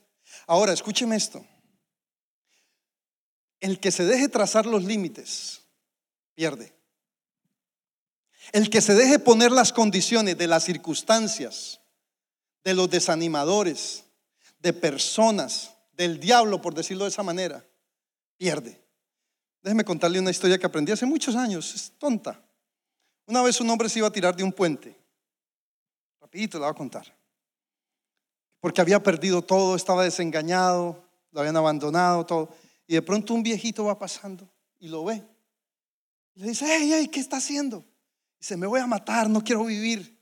[0.47, 1.45] Ahora, escúcheme esto.
[3.61, 5.63] El que se deje trazar los límites,
[6.35, 6.73] pierde.
[8.53, 11.81] El que se deje poner las condiciones de las circunstancias,
[12.63, 14.05] de los desanimadores,
[14.61, 17.67] de personas, del diablo, por decirlo de esa manera,
[18.37, 18.81] pierde.
[19.61, 22.41] Déjeme contarle una historia que aprendí hace muchos años, es tonta.
[23.27, 24.97] Una vez un hombre se iba a tirar de un puente.
[26.21, 27.19] Rapidito la voy a contar.
[28.61, 32.55] Porque había perdido todo, estaba desengañado, lo habían abandonado, todo.
[32.87, 35.23] Y de pronto un viejito va pasando y lo ve.
[36.35, 37.85] Le dice, hey, hey, ¿qué está haciendo?
[38.39, 40.17] Dice, me voy a matar, no quiero vivir.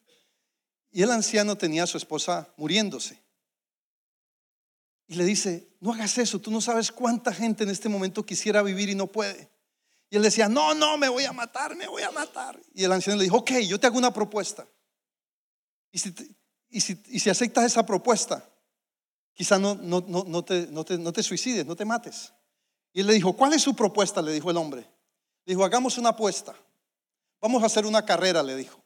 [0.90, 3.25] Y el anciano tenía a su esposa muriéndose.
[5.08, 8.62] Y le dice, no hagas eso, tú no sabes cuánta gente en este momento quisiera
[8.62, 9.50] vivir y no puede.
[10.10, 12.60] Y él decía, no, no, me voy a matar, me voy a matar.
[12.74, 14.66] Y el anciano le dijo, ok, yo te hago una propuesta.
[15.92, 16.14] Y si,
[16.70, 18.48] y si, y si aceptas esa propuesta,
[19.32, 22.32] quizá no, no, no, no, te, no, te, no te suicides, no te mates.
[22.92, 24.22] Y él le dijo, ¿cuál es su propuesta?
[24.22, 24.80] Le dijo el hombre.
[25.44, 26.54] Le dijo, hagamos una apuesta.
[27.40, 28.82] Vamos a hacer una carrera, le dijo.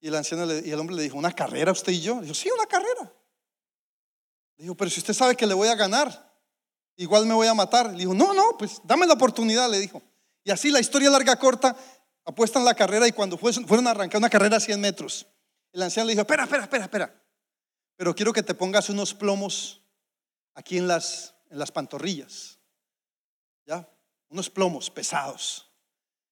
[0.00, 2.16] Y el anciano y el hombre le dijo, ¿una carrera usted y yo?
[2.16, 3.12] Le dijo, sí, una carrera.
[4.56, 6.32] Dijo, pero si usted sabe que le voy a ganar,
[6.96, 7.90] igual me voy a matar.
[7.92, 10.02] Le dijo, no, no, pues dame la oportunidad, le dijo.
[10.44, 11.76] Y así la historia larga, corta,
[12.24, 15.26] apuestan la carrera y cuando fueron a arrancar una carrera a 100 metros,
[15.72, 17.22] el anciano le dijo, espera, espera, espera, espera.
[17.96, 19.82] Pero quiero que te pongas unos plomos
[20.54, 22.58] aquí en las, en las pantorrillas.
[23.66, 23.88] ¿Ya?
[24.28, 25.70] Unos plomos pesados.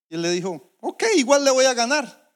[0.08, 2.32] Y él le dijo, ok, igual le voy a ganar.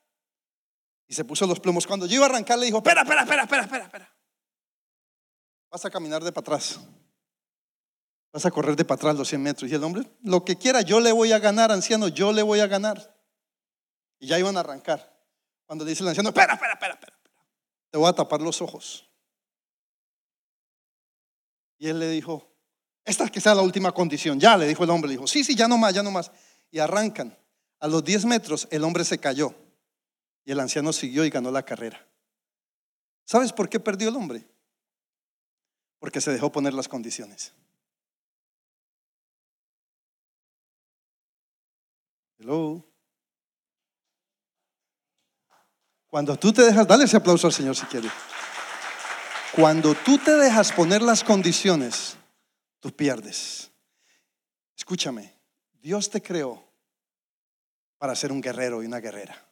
[1.07, 1.87] Y se puso los plomos.
[1.87, 4.18] Cuando yo iba a arrancar, le dijo, espera, espera, espera, espera, espera.
[5.71, 6.81] Vas a caminar de para atrás.
[8.33, 9.71] Vas a correr de para atrás los 100 metros.
[9.71, 12.61] Y el hombre, lo que quiera, yo le voy a ganar, anciano, yo le voy
[12.61, 13.17] a ganar.
[14.19, 15.17] Y ya iban a arrancar.
[15.67, 17.19] Cuando le dice el anciano, espera, espera, espera, espera.
[17.91, 19.09] Te voy a tapar los ojos.
[21.79, 22.49] Y él le dijo,
[23.05, 24.39] esta es que sea la última condición.
[24.41, 25.09] Ya, le dijo el hombre.
[25.09, 26.31] Le dijo, sí, sí, ya no más, ya no más.
[26.71, 27.37] Y arrancan.
[27.81, 29.55] A los 10 metros el hombre se cayó.
[30.45, 32.07] Y el anciano siguió y ganó la carrera.
[33.25, 34.47] ¿Sabes por qué perdió el hombre?
[35.99, 37.53] Porque se dejó poner las condiciones.
[42.39, 42.85] Hello.
[46.07, 48.13] Cuando tú te dejas, dale ese aplauso al Señor si quieres.
[49.55, 52.17] Cuando tú te dejas poner las condiciones,
[52.81, 53.71] tú pierdes.
[54.77, 55.35] Escúchame,
[55.81, 56.65] Dios te creó
[57.99, 59.45] para ser un guerrero y una guerrera.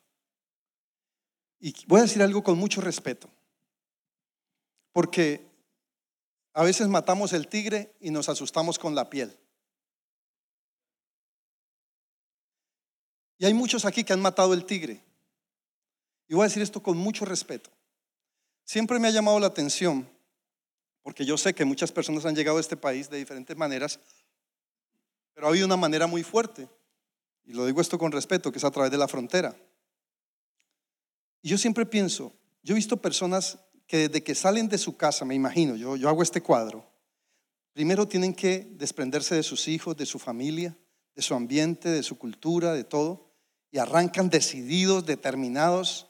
[1.59, 3.29] Y voy a decir algo con mucho respeto,
[4.93, 5.45] porque
[6.57, 9.39] a veces matamos el tigre y nos asustamos con la piel.
[13.37, 15.05] Y hay muchos aquí que han matado el tigre.
[16.27, 17.69] Y voy a decir esto con mucho respeto.
[18.65, 20.09] Siempre me ha llamado la atención,
[21.03, 24.01] porque yo sé que muchas personas han llegado a este país de diferentes maneras,
[25.35, 26.71] pero ha habido una manera muy fuerte,
[27.45, 29.55] y lo digo esto con respeto, que es a través de la frontera.
[31.43, 35.25] Y yo siempre pienso, yo he visto personas que desde que salen de su casa,
[35.25, 36.91] me imagino, yo, yo hago este cuadro,
[37.73, 40.77] primero tienen que desprenderse de sus hijos, de su familia,
[41.15, 43.31] de su ambiente, de su cultura, de todo,
[43.71, 46.07] y arrancan decididos, determinados,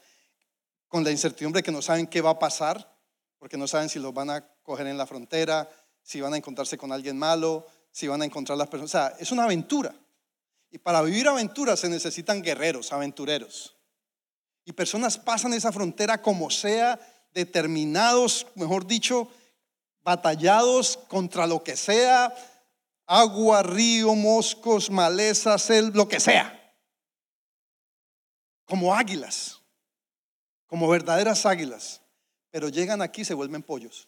[0.87, 2.97] con la incertidumbre que no saben qué va a pasar,
[3.37, 5.69] porque no saben si los van a coger en la frontera,
[6.01, 8.89] si van a encontrarse con alguien malo, si van a encontrar las personas.
[8.89, 9.93] O sea, es una aventura.
[10.69, 13.75] Y para vivir aventuras se necesitan guerreros, aventureros.
[14.65, 16.99] Y personas pasan esa frontera como sea,
[17.33, 19.29] determinados, mejor dicho,
[20.01, 22.33] batallados contra lo que sea,
[23.05, 26.53] agua, río, moscos, malezas, lo que sea.
[28.65, 29.61] Como águilas,
[30.67, 32.01] como verdaderas águilas,
[32.51, 34.07] pero llegan aquí y se vuelven pollos.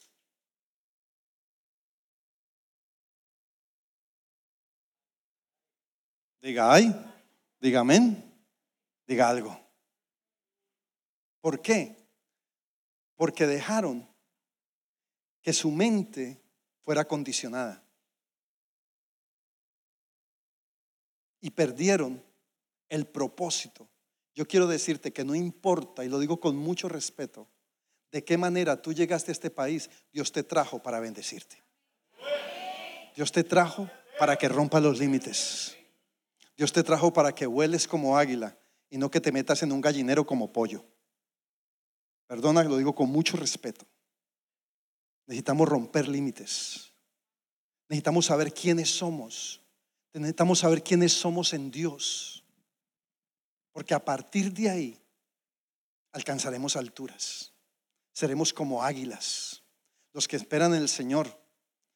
[6.41, 6.95] Diga ay,
[7.59, 8.24] diga amén,
[9.05, 9.59] diga algo.
[11.41, 11.99] ¿Por qué?
[13.20, 14.07] Porque dejaron
[15.41, 16.41] que su mente
[16.86, 17.84] fuera condicionada.
[21.41, 22.24] Y perdieron
[22.88, 23.89] el propósito.
[24.36, 27.49] yo quiero decirte que no importa, y lo digo con mucho respeto,
[28.09, 31.61] de qué manera tú llegaste a este país, Dios te trajo para bendecirte.
[33.17, 35.76] Dios te trajo para que rompa los límites.
[36.55, 38.57] Dios te trajo para que hueles como águila
[38.89, 40.86] y no que te metas en un gallinero como pollo.
[42.30, 43.88] Perdona, lo digo con mucho respeto.
[45.26, 46.94] Necesitamos romper límites.
[47.88, 49.62] Necesitamos saber quiénes somos.
[50.14, 52.44] Necesitamos saber quiénes somos en Dios.
[53.72, 55.02] Porque a partir de ahí
[56.12, 57.52] alcanzaremos alturas.
[58.14, 59.64] Seremos como águilas.
[60.14, 61.36] Los que esperan en el Señor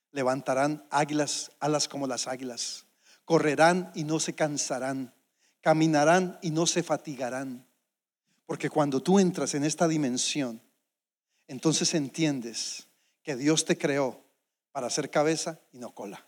[0.10, 2.88] levantarán águilas, alas como las águilas.
[3.24, 5.14] Correrán y no se cansarán.
[5.62, 7.68] Caminarán y no se fatigarán.
[8.46, 10.62] Porque cuando tú entras en esta dimensión,
[11.48, 12.88] entonces entiendes
[13.24, 14.22] que Dios te creó
[14.72, 16.26] para ser cabeza y no cola,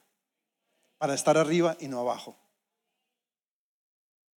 [0.98, 2.38] para estar arriba y no abajo.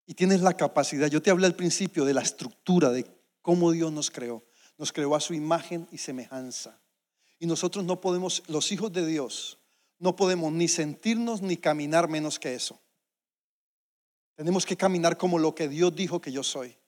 [0.05, 3.05] Y tienes la capacidad, yo te hablé al principio de la estructura de
[3.41, 4.43] cómo Dios nos creó.
[4.77, 6.79] Nos creó a su imagen y semejanza.
[7.37, 9.59] Y nosotros no podemos, los hijos de Dios,
[9.99, 12.79] no podemos ni sentirnos ni caminar menos que eso.
[14.35, 16.78] Tenemos que caminar como lo que Dios dijo que yo soy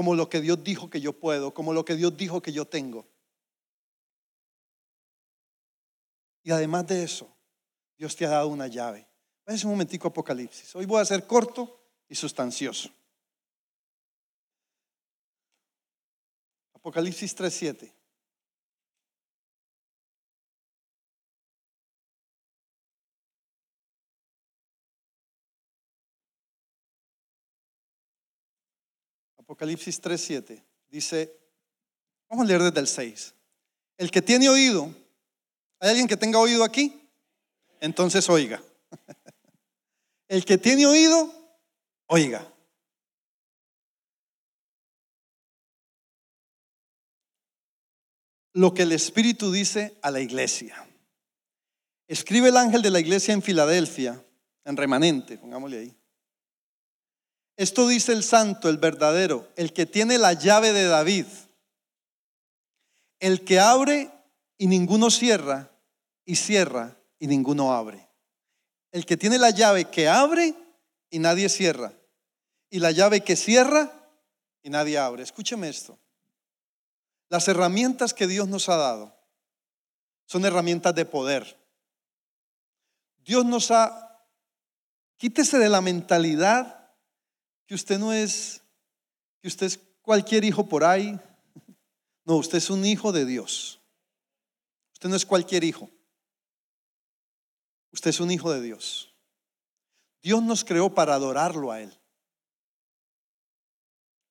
[0.00, 2.64] como lo que Dios dijo que yo puedo, como lo que Dios dijo que yo
[2.64, 3.06] tengo.
[6.42, 7.30] Y además de eso,
[7.98, 9.06] Dios te ha dado una llave.
[9.44, 10.74] Es un momentico Apocalipsis.
[10.74, 12.88] Hoy voy a ser corto y sustancioso.
[16.72, 17.92] Apocalipsis 3:7.
[29.50, 31.36] Apocalipsis 3:7 dice,
[32.28, 33.34] vamos a leer desde el 6.
[33.96, 34.94] El que tiene oído,
[35.80, 37.10] ¿hay alguien que tenga oído aquí?
[37.80, 38.62] Entonces oiga.
[40.28, 41.34] El que tiene oído,
[42.06, 42.46] oiga.
[48.52, 50.88] Lo que el Espíritu dice a la iglesia.
[52.06, 54.24] Escribe el ángel de la iglesia en Filadelfia,
[54.64, 55.99] en remanente, pongámosle ahí.
[57.60, 61.26] Esto dice el santo, el verdadero, el que tiene la llave de David,
[63.18, 64.10] el que abre
[64.56, 65.70] y ninguno cierra,
[66.24, 68.08] y cierra y ninguno abre.
[68.92, 70.54] El que tiene la llave que abre
[71.10, 71.92] y nadie cierra,
[72.70, 73.92] y la llave que cierra
[74.62, 75.22] y nadie abre.
[75.22, 75.98] Escúcheme esto.
[77.28, 79.14] Las herramientas que Dios nos ha dado
[80.24, 81.58] son herramientas de poder.
[83.18, 84.24] Dios nos ha,
[85.18, 86.79] quítese de la mentalidad
[87.70, 88.64] que usted no es,
[89.40, 91.16] que usted es cualquier hijo por ahí.
[92.24, 93.80] No, usted es un hijo de Dios.
[94.94, 95.88] Usted no es cualquier hijo.
[97.92, 99.14] Usted es un hijo de Dios.
[100.20, 101.96] Dios nos creó para adorarlo a Él.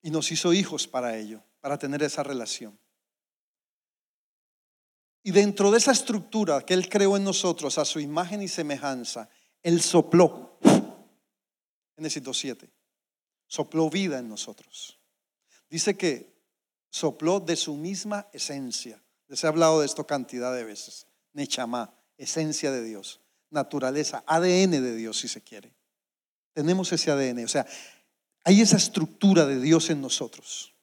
[0.01, 2.77] Y nos hizo hijos para ello, para tener esa relación.
[5.23, 9.29] Y dentro de esa estructura que Él creó en nosotros, a su imagen y semejanza,
[9.63, 10.59] Él sopló.
[11.95, 12.78] Génesis 2.7
[13.49, 14.97] sopló vida en nosotros.
[15.69, 16.39] Dice que
[16.89, 19.03] sopló de su misma esencia.
[19.27, 21.07] Les he hablado de esto cantidad de veces.
[21.33, 23.19] Nechamá, esencia de Dios,
[23.49, 25.73] naturaleza, ADN de Dios si se quiere.
[26.53, 27.65] Tenemos ese ADN, o sea,
[28.43, 30.73] hay esa estructura de Dios en nosotros.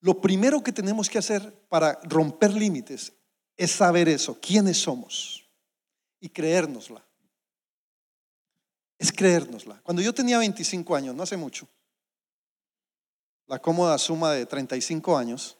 [0.00, 3.12] Lo primero que tenemos que hacer para romper límites
[3.56, 5.48] es saber eso, quiénes somos
[6.20, 7.04] y creérnosla
[9.02, 9.80] es creérnosla.
[9.82, 11.66] Cuando yo tenía 25 años, no hace mucho,
[13.48, 15.58] la cómoda suma de 35 años,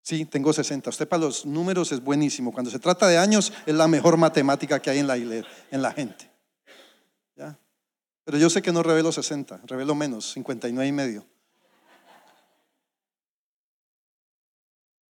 [0.00, 0.88] sí, tengo 60.
[0.88, 2.50] Usted para los números es buenísimo.
[2.50, 5.92] Cuando se trata de años, es la mejor matemática que hay en la, en la
[5.92, 6.30] gente.
[7.36, 7.58] ¿Ya?
[8.24, 11.26] Pero yo sé que no revelo 60, revelo menos, 59 y medio.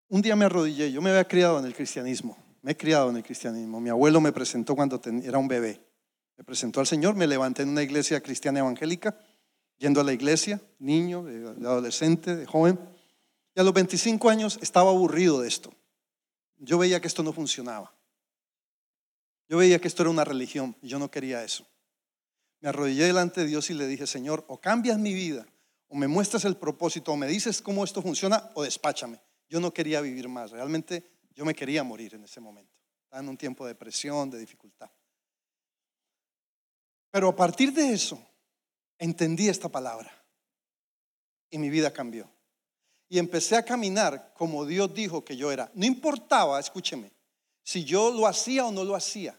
[0.08, 3.18] Un día me arrodillé, yo me había criado en el cristianismo, me he criado en
[3.18, 3.80] el cristianismo.
[3.80, 5.91] Mi abuelo me presentó cuando era un bebé.
[6.36, 9.18] Me presentó al Señor, me levanté en una iglesia cristiana evangélica,
[9.78, 12.78] yendo a la iglesia, niño, de adolescente, de joven.
[13.54, 15.72] Y a los 25 años estaba aburrido de esto.
[16.58, 17.92] Yo veía que esto no funcionaba.
[19.48, 21.66] Yo veía que esto era una religión y yo no quería eso.
[22.60, 25.44] Me arrodillé delante de Dios y le dije, Señor, o cambias mi vida,
[25.88, 29.20] o me muestras el propósito, o me dices cómo esto funciona, o despáchame.
[29.48, 30.52] Yo no quería vivir más.
[30.52, 31.04] Realmente
[31.34, 32.72] yo me quería morir en ese momento.
[33.02, 34.90] Estaba en un tiempo de presión, de dificultad.
[37.12, 38.18] Pero a partir de eso,
[38.98, 40.10] entendí esta palabra
[41.50, 42.28] y mi vida cambió.
[43.08, 45.70] Y empecé a caminar como Dios dijo que yo era.
[45.74, 47.12] No importaba, escúcheme,
[47.62, 49.38] si yo lo hacía o no lo hacía.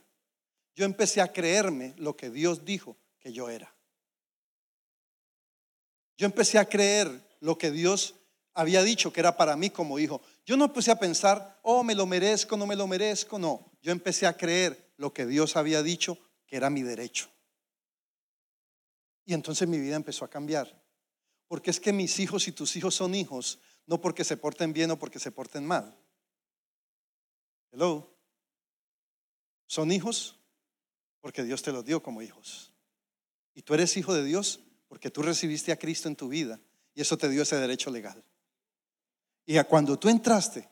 [0.75, 3.73] Yo empecé a creerme lo que Dios dijo que yo era.
[6.17, 7.09] yo empecé a creer
[7.39, 8.15] lo que Dios
[8.53, 10.21] había dicho que era para mí como hijo.
[10.45, 13.71] Yo no empecé a pensar, oh, me lo merezco, no me lo merezco, no.
[13.81, 17.33] Yo empecé a creer lo que Dios había dicho que era mi derecho.
[19.25, 20.81] Y entonces mi vida empezó a cambiar.
[21.47, 24.91] Porque es que mis hijos y tus hijos son hijos, no porque se porten bien
[24.91, 25.97] o porque se porten mal.
[27.71, 28.15] Hello.
[29.67, 30.39] Son hijos
[31.21, 32.71] porque Dios te los dio como hijos.
[33.55, 36.59] Y tú eres hijo de Dios porque tú recibiste a Cristo en tu vida
[36.93, 38.23] y eso te dio ese derecho legal.
[39.45, 40.69] Y cuando tú entraste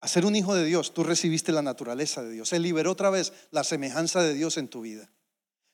[0.00, 2.48] a ser un hijo de Dios, tú recibiste la naturaleza de Dios.
[2.48, 5.10] Se liberó otra vez la semejanza de Dios en tu vida.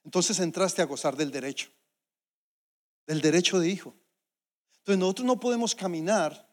[0.06, 1.68] Entonces entraste a gozar del derecho,
[3.08, 3.92] del derecho de hijo.
[4.78, 6.48] Entonces nosotros no podemos caminar,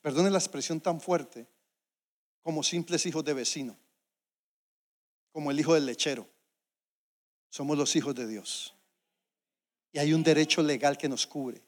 [0.00, 1.46] perdone la expresión tan fuerte,
[2.42, 3.78] como simples hijos de vecino,
[5.30, 6.28] como el hijo del lechero.
[7.50, 8.74] Somos los hijos de Dios.
[9.92, 11.62] Y hay un derecho legal que nos cubre.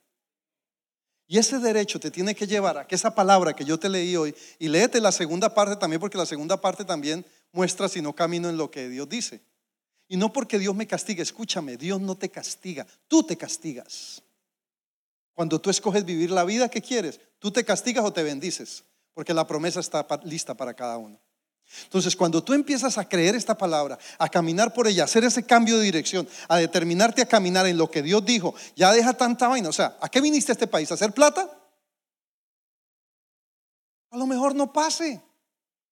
[1.28, 4.16] Y ese derecho te tiene que llevar a que esa palabra que yo te leí
[4.16, 8.16] hoy, y léete la segunda parte también, porque la segunda parte también muestra si no
[8.16, 9.40] camino en lo que Dios dice.
[10.08, 14.22] Y no porque Dios me castigue, escúchame, Dios no te castiga, tú te castigas.
[15.34, 18.84] Cuando tú escoges vivir la vida que quieres, tú te castigas o te bendices,
[19.14, 21.20] porque la promesa está lista para cada uno.
[21.84, 25.44] Entonces, cuando tú empiezas a creer esta palabra, a caminar por ella, a hacer ese
[25.44, 29.48] cambio de dirección, a determinarte a caminar en lo que Dios dijo, ya deja tanta
[29.48, 29.68] vaina.
[29.68, 30.90] O sea, ¿a qué viniste a este país?
[30.90, 31.48] ¿A hacer plata?
[34.10, 35.20] A lo mejor no pase.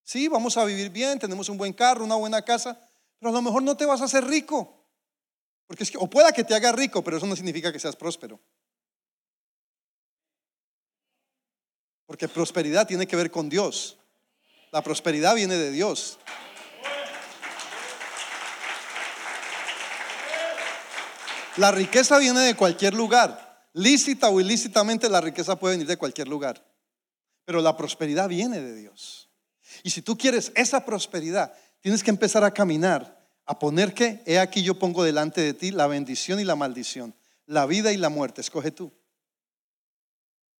[0.02, 2.80] Sí, vamos a vivir bien, tenemos un buen carro, una buena casa,
[3.18, 4.84] pero a lo mejor no te vas a hacer rico.
[5.66, 7.96] Porque es que, o pueda que te haga rico, pero eso no significa que seas
[7.96, 8.40] próspero.
[12.06, 13.98] Porque prosperidad tiene que ver con Dios.
[14.70, 16.18] La prosperidad viene de Dios.
[21.56, 23.66] La riqueza viene de cualquier lugar.
[23.72, 26.64] Lícita o ilícitamente la riqueza puede venir de cualquier lugar.
[27.44, 29.30] Pero la prosperidad viene de Dios.
[29.82, 34.38] Y si tú quieres esa prosperidad, tienes que empezar a caminar, a poner que, he
[34.38, 37.14] aquí yo pongo delante de ti la bendición y la maldición,
[37.46, 38.92] la vida y la muerte, escoge tú.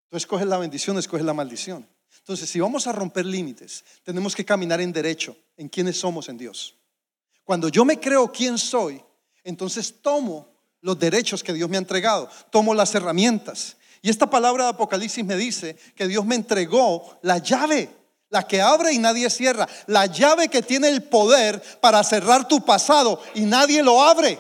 [0.08, 1.86] Tú escoges la bendición, escoges la maldición.
[2.18, 6.38] Entonces, si vamos a romper límites, tenemos que caminar en derecho, en quiénes somos en
[6.38, 6.76] Dios.
[7.44, 9.02] Cuando yo me creo quién soy,
[9.44, 10.48] entonces tomo
[10.80, 13.76] los derechos que Dios me ha entregado, tomo las herramientas.
[14.02, 17.88] Y esta palabra de Apocalipsis me dice que Dios me entregó la llave,
[18.36, 22.62] la que abre y nadie cierra, la llave que tiene el poder para cerrar tu
[22.62, 24.38] pasado y nadie lo abre.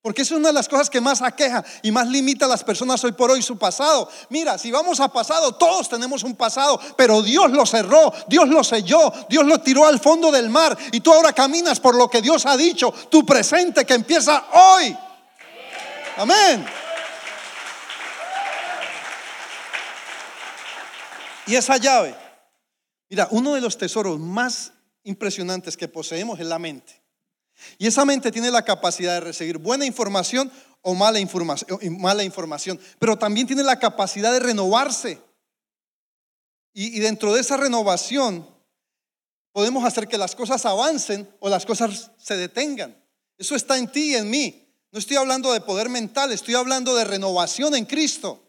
[0.00, 3.04] Porque es una de las cosas que más aqueja y más limita a las personas
[3.04, 4.08] hoy por hoy su pasado.
[4.30, 8.64] Mira, si vamos a pasado, todos tenemos un pasado, pero Dios lo cerró, Dios lo
[8.64, 12.22] selló, Dios lo tiró al fondo del mar y tú ahora caminas por lo que
[12.22, 14.96] Dios ha dicho, tu presente que empieza hoy.
[16.16, 16.64] Amén.
[21.46, 22.23] Y esa llave,
[23.08, 27.02] mira, uno de los tesoros más impresionantes que poseemos es la mente.
[27.78, 30.50] Y esa mente tiene la capacidad de recibir buena información
[30.82, 35.20] o mala información, pero también tiene la capacidad de renovarse.
[36.72, 38.46] Y dentro de esa renovación
[39.52, 43.00] podemos hacer que las cosas avancen o las cosas se detengan.
[43.38, 44.68] Eso está en ti y en mí.
[44.90, 48.44] No estoy hablando de poder mental, estoy hablando de renovación en Cristo.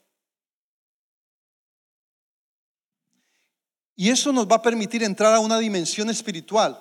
[3.95, 6.79] Y eso nos va a permitir entrar a una dimensión espiritual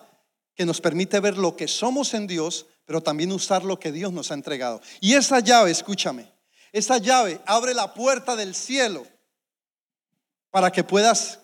[0.55, 4.13] que nos permite ver lo que somos en Dios, pero también usar lo que Dios
[4.13, 4.81] nos ha entregado.
[5.01, 6.33] Y esa llave, escúchame,
[6.73, 9.07] esa llave abre la puerta del cielo
[10.51, 11.41] para que puedas,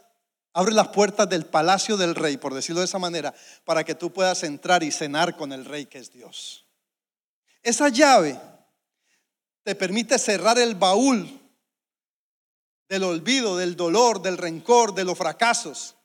[0.53, 4.13] abre las puertas del palacio del rey, por decirlo de esa manera, para que tú
[4.13, 6.67] puedas entrar y cenar con el rey que es Dios.
[7.63, 8.41] Esa llave
[9.63, 11.40] te permite cerrar el baúl
[12.91, 15.97] del olvido, del dolor, del rencor, de los fracasos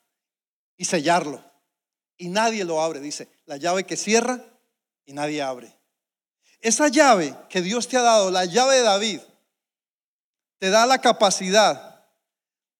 [0.77, 1.43] y sellarlo
[2.15, 2.99] y nadie lo abre.
[2.99, 4.39] Dice, la llave que cierra
[5.03, 5.75] y nadie abre.
[6.61, 9.19] Esa llave que Dios te ha dado, la llave de David,
[10.59, 12.05] te da la capacidad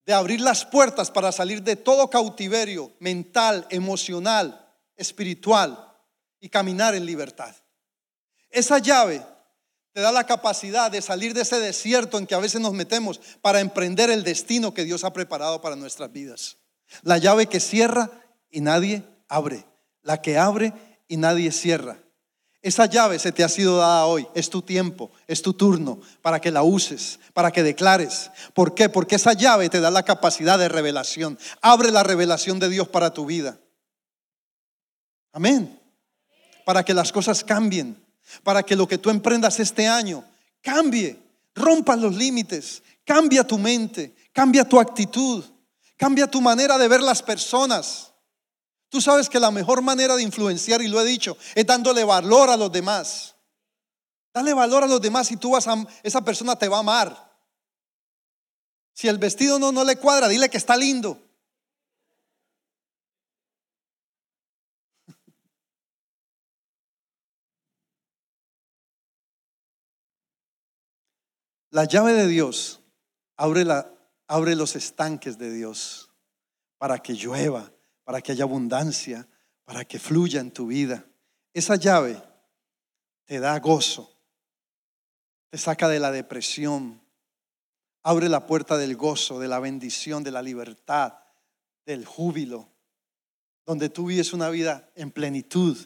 [0.06, 5.94] de abrir las puertas para salir de todo cautiverio mental, emocional, espiritual
[6.40, 7.56] y caminar en libertad.
[8.52, 9.26] Esa llave
[9.96, 13.22] te da la capacidad de salir de ese desierto en que a veces nos metemos
[13.40, 16.58] para emprender el destino que Dios ha preparado para nuestras vidas.
[17.04, 18.12] La llave que cierra
[18.52, 19.66] y nadie abre,
[20.02, 20.74] la que abre
[21.08, 21.98] y nadie cierra.
[22.62, 26.42] Esa llave se te ha sido dada hoy, es tu tiempo, es tu turno para
[26.42, 28.32] que la uses, para que declares.
[28.54, 28.90] ¿Por qué?
[28.90, 31.40] Porque esa llave te da la capacidad de revelación.
[31.62, 33.62] Abre la revelación de Dios para tu vida.
[35.32, 35.80] Amén.
[36.66, 38.05] Para que las cosas cambien,
[38.44, 40.24] para que lo que tú emprendas este año
[40.62, 41.20] cambie.
[41.54, 45.44] Rompa los límites, cambia tu mente, cambia tu actitud,
[45.96, 48.12] cambia tu manera de ver las personas.
[48.90, 52.50] Tú sabes que la mejor manera de influenciar, y lo he dicho, es dándole valor
[52.50, 53.36] a los demás.
[54.34, 57.38] Dale valor a los demás y tú vas a, esa persona te va a amar.
[58.94, 61.25] Si el vestido no, no le cuadra, dile que está lindo.
[71.76, 72.80] La llave de Dios
[73.36, 76.10] abre, los estanques de Dios
[76.78, 77.70] para que llueva,
[78.06, 79.28] para que haya abundancia,
[79.66, 81.06] para que fluya en tu vida.
[81.54, 82.24] Esa llave
[83.26, 84.10] te da gozo,
[85.50, 87.02] te saca de la depresión,
[88.04, 91.16] abre la puerta del gozo, de la bendición, de la libertad,
[91.86, 92.70] del júbilo,
[93.66, 95.78] donde tú vives una vida en plenitud,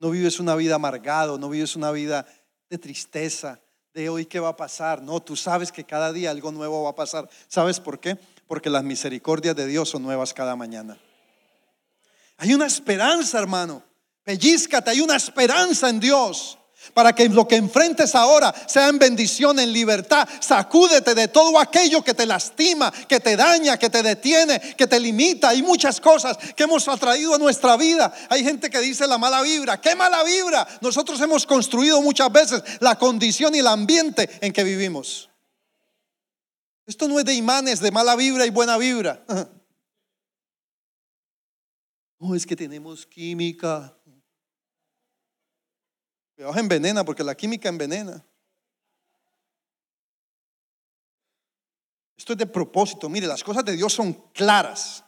[0.00, 2.26] no vives una vida amargado, no vives una vida
[2.68, 3.60] de tristeza,
[3.94, 5.02] de hoy qué va a pasar.
[5.02, 7.28] No, tú sabes que cada día algo nuevo va a pasar.
[7.48, 8.18] ¿Sabes por qué?
[8.46, 10.98] Porque las misericordias de Dios son nuevas cada mañana.
[12.36, 13.82] Hay una esperanza, hermano.
[14.22, 16.58] Pellízcate, hay una esperanza en Dios.
[16.94, 20.28] Para que lo que enfrentes ahora sea en bendición, en libertad.
[20.40, 24.98] Sacúdete de todo aquello que te lastima, que te daña, que te detiene, que te
[24.98, 25.50] limita.
[25.50, 28.12] Hay muchas cosas que hemos atraído a nuestra vida.
[28.28, 29.80] Hay gente que dice la mala vibra.
[29.80, 30.66] ¿Qué mala vibra?
[30.80, 35.28] Nosotros hemos construido muchas veces la condición y el ambiente en que vivimos.
[36.86, 39.24] Esto no es de imanes, de mala vibra y buena vibra.
[42.22, 43.98] No es que tenemos química.
[46.40, 48.24] Cuidado, envenena porque la química envenena.
[52.16, 53.10] Esto es de propósito.
[53.10, 55.04] Mire, las cosas de Dios son claras.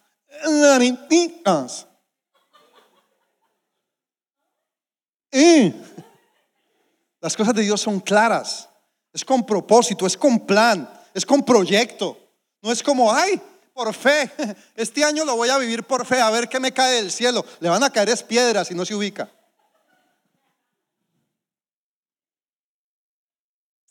[7.18, 8.68] Las cosas de Dios son claras.
[9.10, 12.18] Es con propósito, es con plan, es con proyecto.
[12.60, 13.40] No es como, ay,
[13.72, 14.30] por fe.
[14.76, 17.42] Este año lo voy a vivir por fe, a ver qué me cae del cielo.
[17.60, 19.30] Le van a caer es piedras si no se ubica.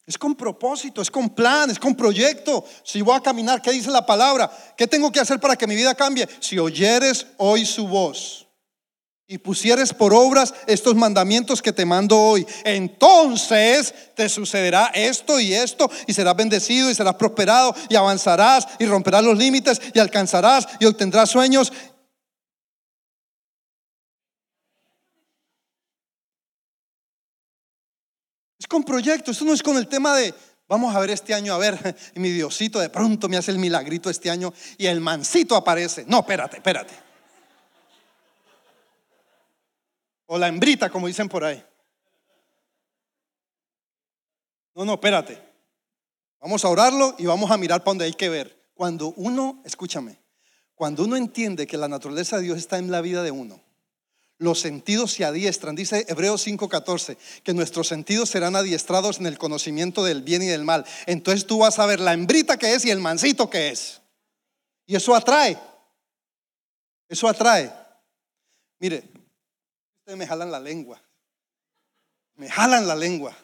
[0.05, 2.65] Es con propósito, es con plan, es con proyecto.
[2.83, 4.51] Si voy a caminar, ¿qué dice la palabra?
[4.75, 6.27] ¿Qué tengo que hacer para que mi vida cambie?
[6.39, 8.47] Si oyeres hoy su voz
[9.27, 15.53] y pusieres por obras estos mandamientos que te mando hoy, entonces te sucederá esto y
[15.53, 20.67] esto y serás bendecido y serás prosperado y avanzarás y romperás los límites y alcanzarás
[20.79, 21.71] y obtendrás sueños
[28.71, 30.33] con proyectos, esto no es con el tema de,
[30.65, 34.09] vamos a ver este año, a ver, mi Diosito de pronto me hace el milagrito
[34.09, 36.05] este año y el mancito aparece.
[36.07, 36.93] No, espérate, espérate.
[40.27, 41.61] O la hembrita, como dicen por ahí.
[44.73, 45.37] No, no, espérate.
[46.39, 48.71] Vamos a orarlo y vamos a mirar para donde hay que ver.
[48.73, 50.17] Cuando uno, escúchame,
[50.75, 53.61] cuando uno entiende que la naturaleza de Dios está en la vida de uno,
[54.41, 55.75] los sentidos se adiestran.
[55.75, 60.65] Dice Hebreos 5:14, que nuestros sentidos serán adiestrados en el conocimiento del bien y del
[60.65, 60.83] mal.
[61.05, 64.01] Entonces tú vas a ver la hembrita que es y el mancito que es.
[64.87, 65.59] Y eso atrae.
[67.07, 67.71] Eso atrae.
[68.79, 69.07] Mire,
[69.99, 70.99] ustedes me jalan la lengua.
[72.33, 73.37] Me jalan la lengua.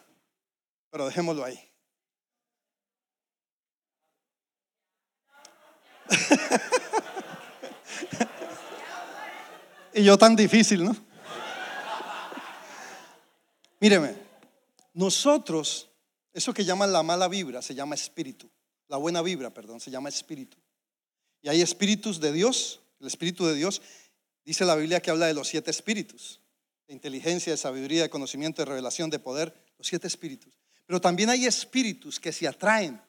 [0.90, 1.64] Pero dejémoslo ahí.
[9.98, 10.96] Y yo tan difícil, ¿no?
[13.80, 14.14] Míreme,
[14.94, 15.90] nosotros,
[16.32, 18.48] eso que llaman la mala vibra se llama espíritu.
[18.90, 20.56] La buena vibra, perdón, se llama espíritu.
[21.42, 23.82] Y hay espíritus de Dios, el espíritu de Dios,
[24.46, 26.42] dice la Biblia que habla de los siete espíritus,
[26.88, 30.54] de inteligencia, de sabiduría, de conocimiento, de revelación, de poder, los siete espíritus.
[30.86, 33.02] Pero también hay espíritus que se atraen.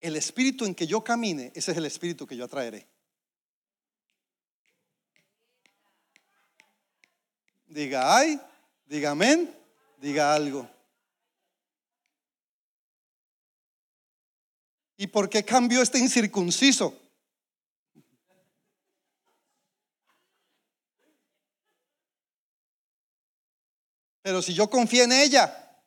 [0.00, 2.91] El espíritu en que yo camine, ese es el espíritu que yo atraeré.
[7.72, 8.38] Diga ay,
[8.84, 9.50] diga amén,
[9.96, 10.68] diga algo.
[14.98, 16.94] ¿Y por qué cambió este incircunciso?
[24.20, 25.80] Pero si yo confío en ella,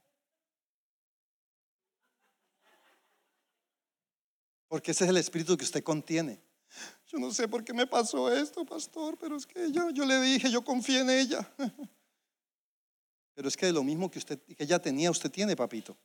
[4.68, 6.45] porque ese es el espíritu que usted contiene.
[7.16, 10.20] Yo no sé por qué me pasó esto, pastor, pero es que yo, yo le
[10.20, 11.50] dije, yo confío en ella.
[13.34, 15.96] Pero es que lo mismo que usted que ella tenía, usted tiene, papito.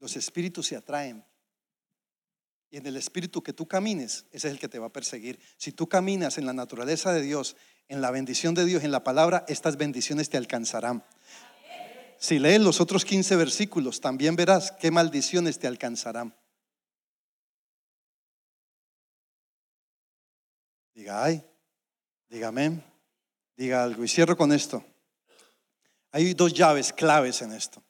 [0.00, 1.22] Los espíritus se atraen.
[2.70, 5.38] Y en el espíritu que tú camines, ese es el que te va a perseguir.
[5.58, 7.54] Si tú caminas en la naturaleza de Dios,
[7.88, 11.04] en la bendición de Dios, en la palabra, estas bendiciones te alcanzarán.
[12.18, 16.34] Si lees los otros 15 versículos, también verás qué maldiciones te alcanzarán.
[20.98, 21.48] Diga, ay,
[22.28, 22.82] dígame,
[23.56, 24.02] diga algo.
[24.02, 24.84] Y cierro con esto.
[26.10, 27.80] Hay dos llaves claves en esto.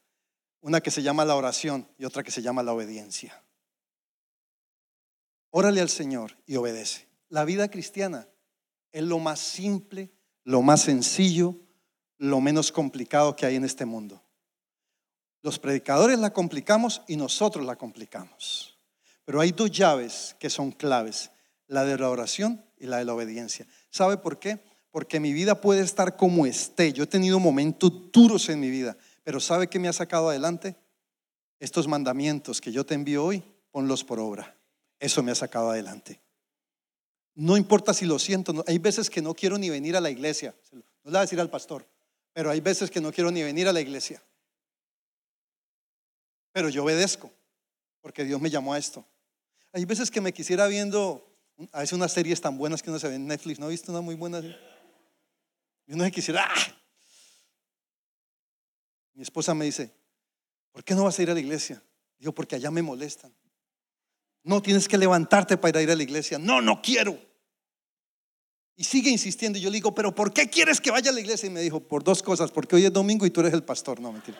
[0.60, 3.42] Una que se llama la oración y otra que se llama la obediencia.
[5.48, 7.08] Órale al Señor y obedece.
[7.30, 8.28] La vida cristiana
[8.92, 10.12] es lo más simple,
[10.44, 11.56] lo más sencillo,
[12.18, 14.22] lo menos complicado que hay en este mundo.
[15.40, 18.78] Los predicadores la complicamos y nosotros la complicamos.
[19.24, 21.30] Pero hay dos llaves que son claves,
[21.68, 23.66] la de la oración y la de la obediencia.
[23.90, 24.58] ¿Sabe por qué?
[24.90, 26.92] Porque mi vida puede estar como esté.
[26.92, 30.76] Yo he tenido momentos duros en mi vida, pero ¿sabe qué me ha sacado adelante?
[31.60, 34.56] Estos mandamientos que yo te envío hoy, ponlos por obra.
[34.98, 36.20] Eso me ha sacado adelante.
[37.34, 40.54] No importa si lo siento, hay veces que no quiero ni venir a la iglesia.
[40.72, 41.86] No le voy a decir al pastor,
[42.32, 44.20] pero hay veces que no quiero ni venir a la iglesia.
[46.52, 47.30] Pero yo obedezco,
[48.00, 49.04] porque Dios me llamó a esto.
[49.72, 51.27] Hay veces que me quisiera viendo,
[51.72, 53.90] a veces unas series tan buenas que uno se ve en Netflix, ¿no he visto
[53.90, 54.40] una muy buena?
[55.86, 56.78] Y uno se quisiera, ¡ah!
[59.14, 59.92] Mi esposa me dice,
[60.70, 61.82] ¿por qué no vas a ir a la iglesia?
[62.18, 63.34] Digo, porque allá me molestan.
[64.44, 66.38] No, tienes que levantarte para ir a la iglesia.
[66.38, 67.18] No, no quiero.
[68.76, 69.58] Y sigue insistiendo.
[69.58, 71.48] Y yo le digo, pero ¿por qué quieres que vaya a la iglesia?
[71.48, 74.00] Y me dijo, por dos cosas, porque hoy es domingo y tú eres el pastor.
[74.00, 74.38] No, mentira.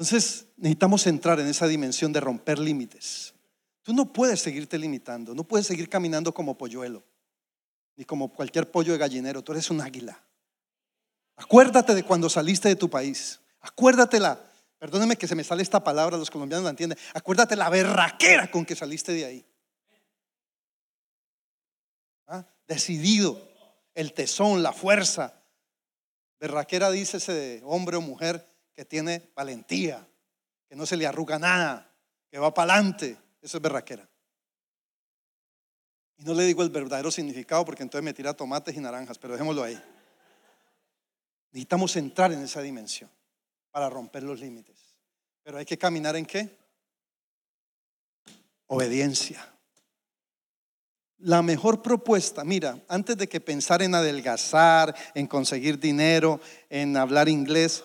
[0.00, 3.34] Entonces necesitamos entrar en esa dimensión de romper límites.
[3.82, 7.04] Tú no puedes seguirte limitando, no puedes seguir caminando como polluelo,
[7.96, 10.18] ni como cualquier pollo de gallinero, tú eres un águila.
[11.36, 14.40] Acuérdate de cuando saliste de tu país, acuérdate la,
[14.78, 18.64] perdóneme que se me sale esta palabra, los colombianos la entienden, acuérdate la berraquera con
[18.64, 19.46] que saliste de ahí.
[22.66, 23.38] decidido,
[23.94, 25.42] el tesón, la fuerza.
[26.38, 28.49] Berraquera dice ese hombre o mujer
[28.80, 30.08] que tiene valentía,
[30.66, 31.94] que no se le arruga nada,
[32.30, 33.14] que va para adelante.
[33.42, 34.08] Eso es berraquera.
[36.16, 39.34] Y no le digo el verdadero significado porque entonces me tira tomates y naranjas, pero
[39.34, 39.78] dejémoslo ahí.
[41.50, 43.10] Necesitamos entrar en esa dimensión
[43.70, 44.78] para romper los límites.
[45.42, 46.56] Pero hay que caminar en qué?
[48.66, 49.46] Obediencia.
[51.18, 57.28] La mejor propuesta, mira, antes de que pensar en adelgazar, en conseguir dinero, en hablar
[57.28, 57.84] inglés,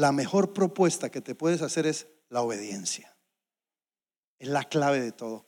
[0.00, 3.14] la mejor propuesta que te puedes hacer es la obediencia.
[4.38, 5.44] Es la clave de todo.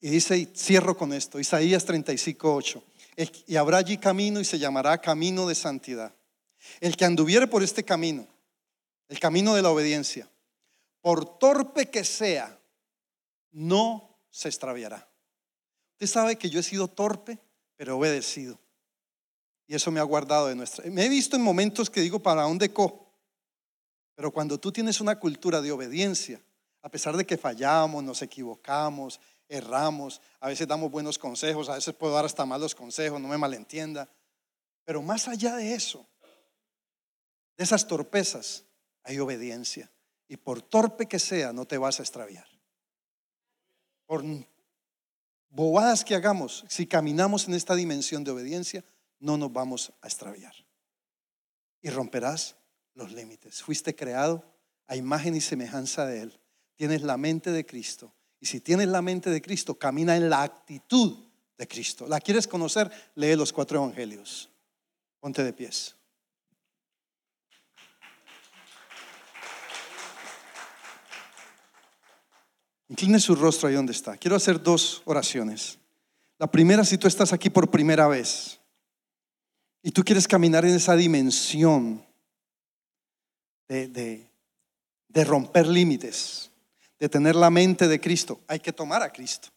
[0.00, 2.84] Y dice, y cierro con esto, Isaías 35, 8.
[3.48, 6.14] Y habrá allí camino y se llamará camino de santidad.
[6.80, 8.28] El que anduviere por este camino,
[9.08, 10.30] el camino de la obediencia,
[11.00, 12.56] por torpe que sea,
[13.50, 15.08] no se extraviará.
[15.94, 17.40] Usted sabe que yo he sido torpe,
[17.74, 18.60] pero obedecido.
[19.66, 20.88] Y eso me ha guardado de nuestra.
[20.88, 23.01] Me he visto en momentos que digo, ¿para dónde co?
[24.14, 26.40] Pero cuando tú tienes una cultura de obediencia,
[26.82, 31.94] a pesar de que fallamos, nos equivocamos, erramos, a veces damos buenos consejos, a veces
[31.94, 34.08] puedo dar hasta malos consejos, no me malentienda.
[34.84, 36.06] Pero más allá de eso,
[37.56, 38.64] de esas torpezas,
[39.04, 39.90] hay obediencia.
[40.28, 42.46] Y por torpe que sea, no te vas a extraviar.
[44.06, 44.24] Por
[45.50, 48.84] bobadas que hagamos, si caminamos en esta dimensión de obediencia,
[49.20, 50.54] no nos vamos a extraviar.
[51.80, 52.56] Y romperás
[52.94, 53.62] los límites.
[53.62, 54.44] Fuiste creado
[54.86, 56.40] a imagen y semejanza de Él.
[56.76, 58.12] Tienes la mente de Cristo.
[58.40, 61.16] Y si tienes la mente de Cristo, camina en la actitud
[61.56, 62.06] de Cristo.
[62.08, 62.90] ¿La quieres conocer?
[63.14, 64.50] Lee los cuatro evangelios.
[65.20, 65.94] Ponte de pies.
[72.88, 74.16] Incline su rostro ahí donde está.
[74.18, 75.78] Quiero hacer dos oraciones.
[76.38, 78.60] La primera, si tú estás aquí por primera vez
[79.82, 82.04] y tú quieres caminar en esa dimensión
[83.72, 84.30] de,
[85.08, 86.50] de romper límites,
[86.98, 89.48] de tener la mente de Cristo, hay que tomar a Cristo.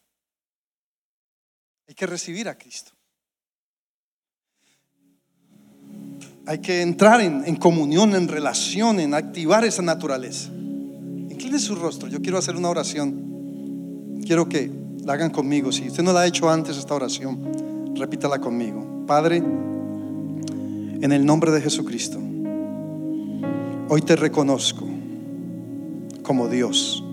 [1.88, 2.92] Hay que recibir a Cristo.
[6.46, 10.48] Hay que entrar en, en, comunión, en relación, en activar esa naturaleza.
[10.50, 12.08] Incline su rostro.
[12.08, 14.20] Yo quiero hacer una oración.
[14.24, 14.70] Quiero que
[15.04, 15.70] la hagan conmigo.
[15.72, 19.04] Si usted no la ha hecho antes esta oración, repítala conmigo.
[19.06, 22.20] Padre, en el nombre de Jesucristo,
[23.88, 24.84] hoy te reconozco
[26.22, 27.04] como Dios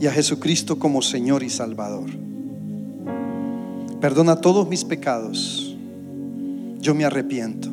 [0.00, 2.10] y a Jesucristo como Señor y Salvador.
[4.00, 5.76] Perdona todos mis pecados.
[6.80, 7.68] Yo me arrepiento.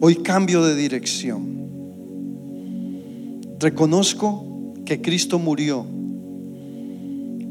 [0.00, 1.52] Hoy cambio de dirección.
[3.60, 5.86] Reconozco que Cristo murió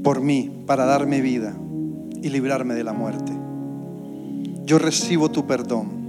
[0.04, 1.56] por mí para darme vida
[2.22, 3.32] y librarme de la muerte.
[4.66, 6.02] Yo recibo tu perdón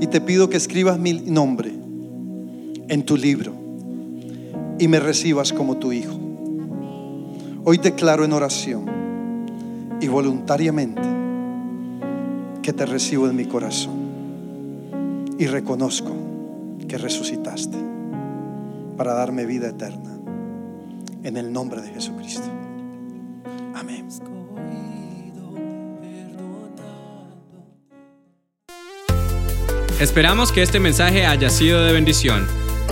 [0.00, 1.75] y te pido que escribas mi nombre
[2.88, 3.52] en tu libro
[4.78, 6.18] y me recibas como tu hijo.
[7.64, 8.86] Hoy declaro en oración
[10.00, 11.02] y voluntariamente
[12.62, 16.12] que te recibo en mi corazón y reconozco
[16.88, 17.76] que resucitaste
[18.96, 20.18] para darme vida eterna
[21.22, 22.48] en el nombre de Jesucristo.
[23.74, 24.06] Amén.
[30.00, 32.46] Esperamos que este mensaje haya sido de bendición.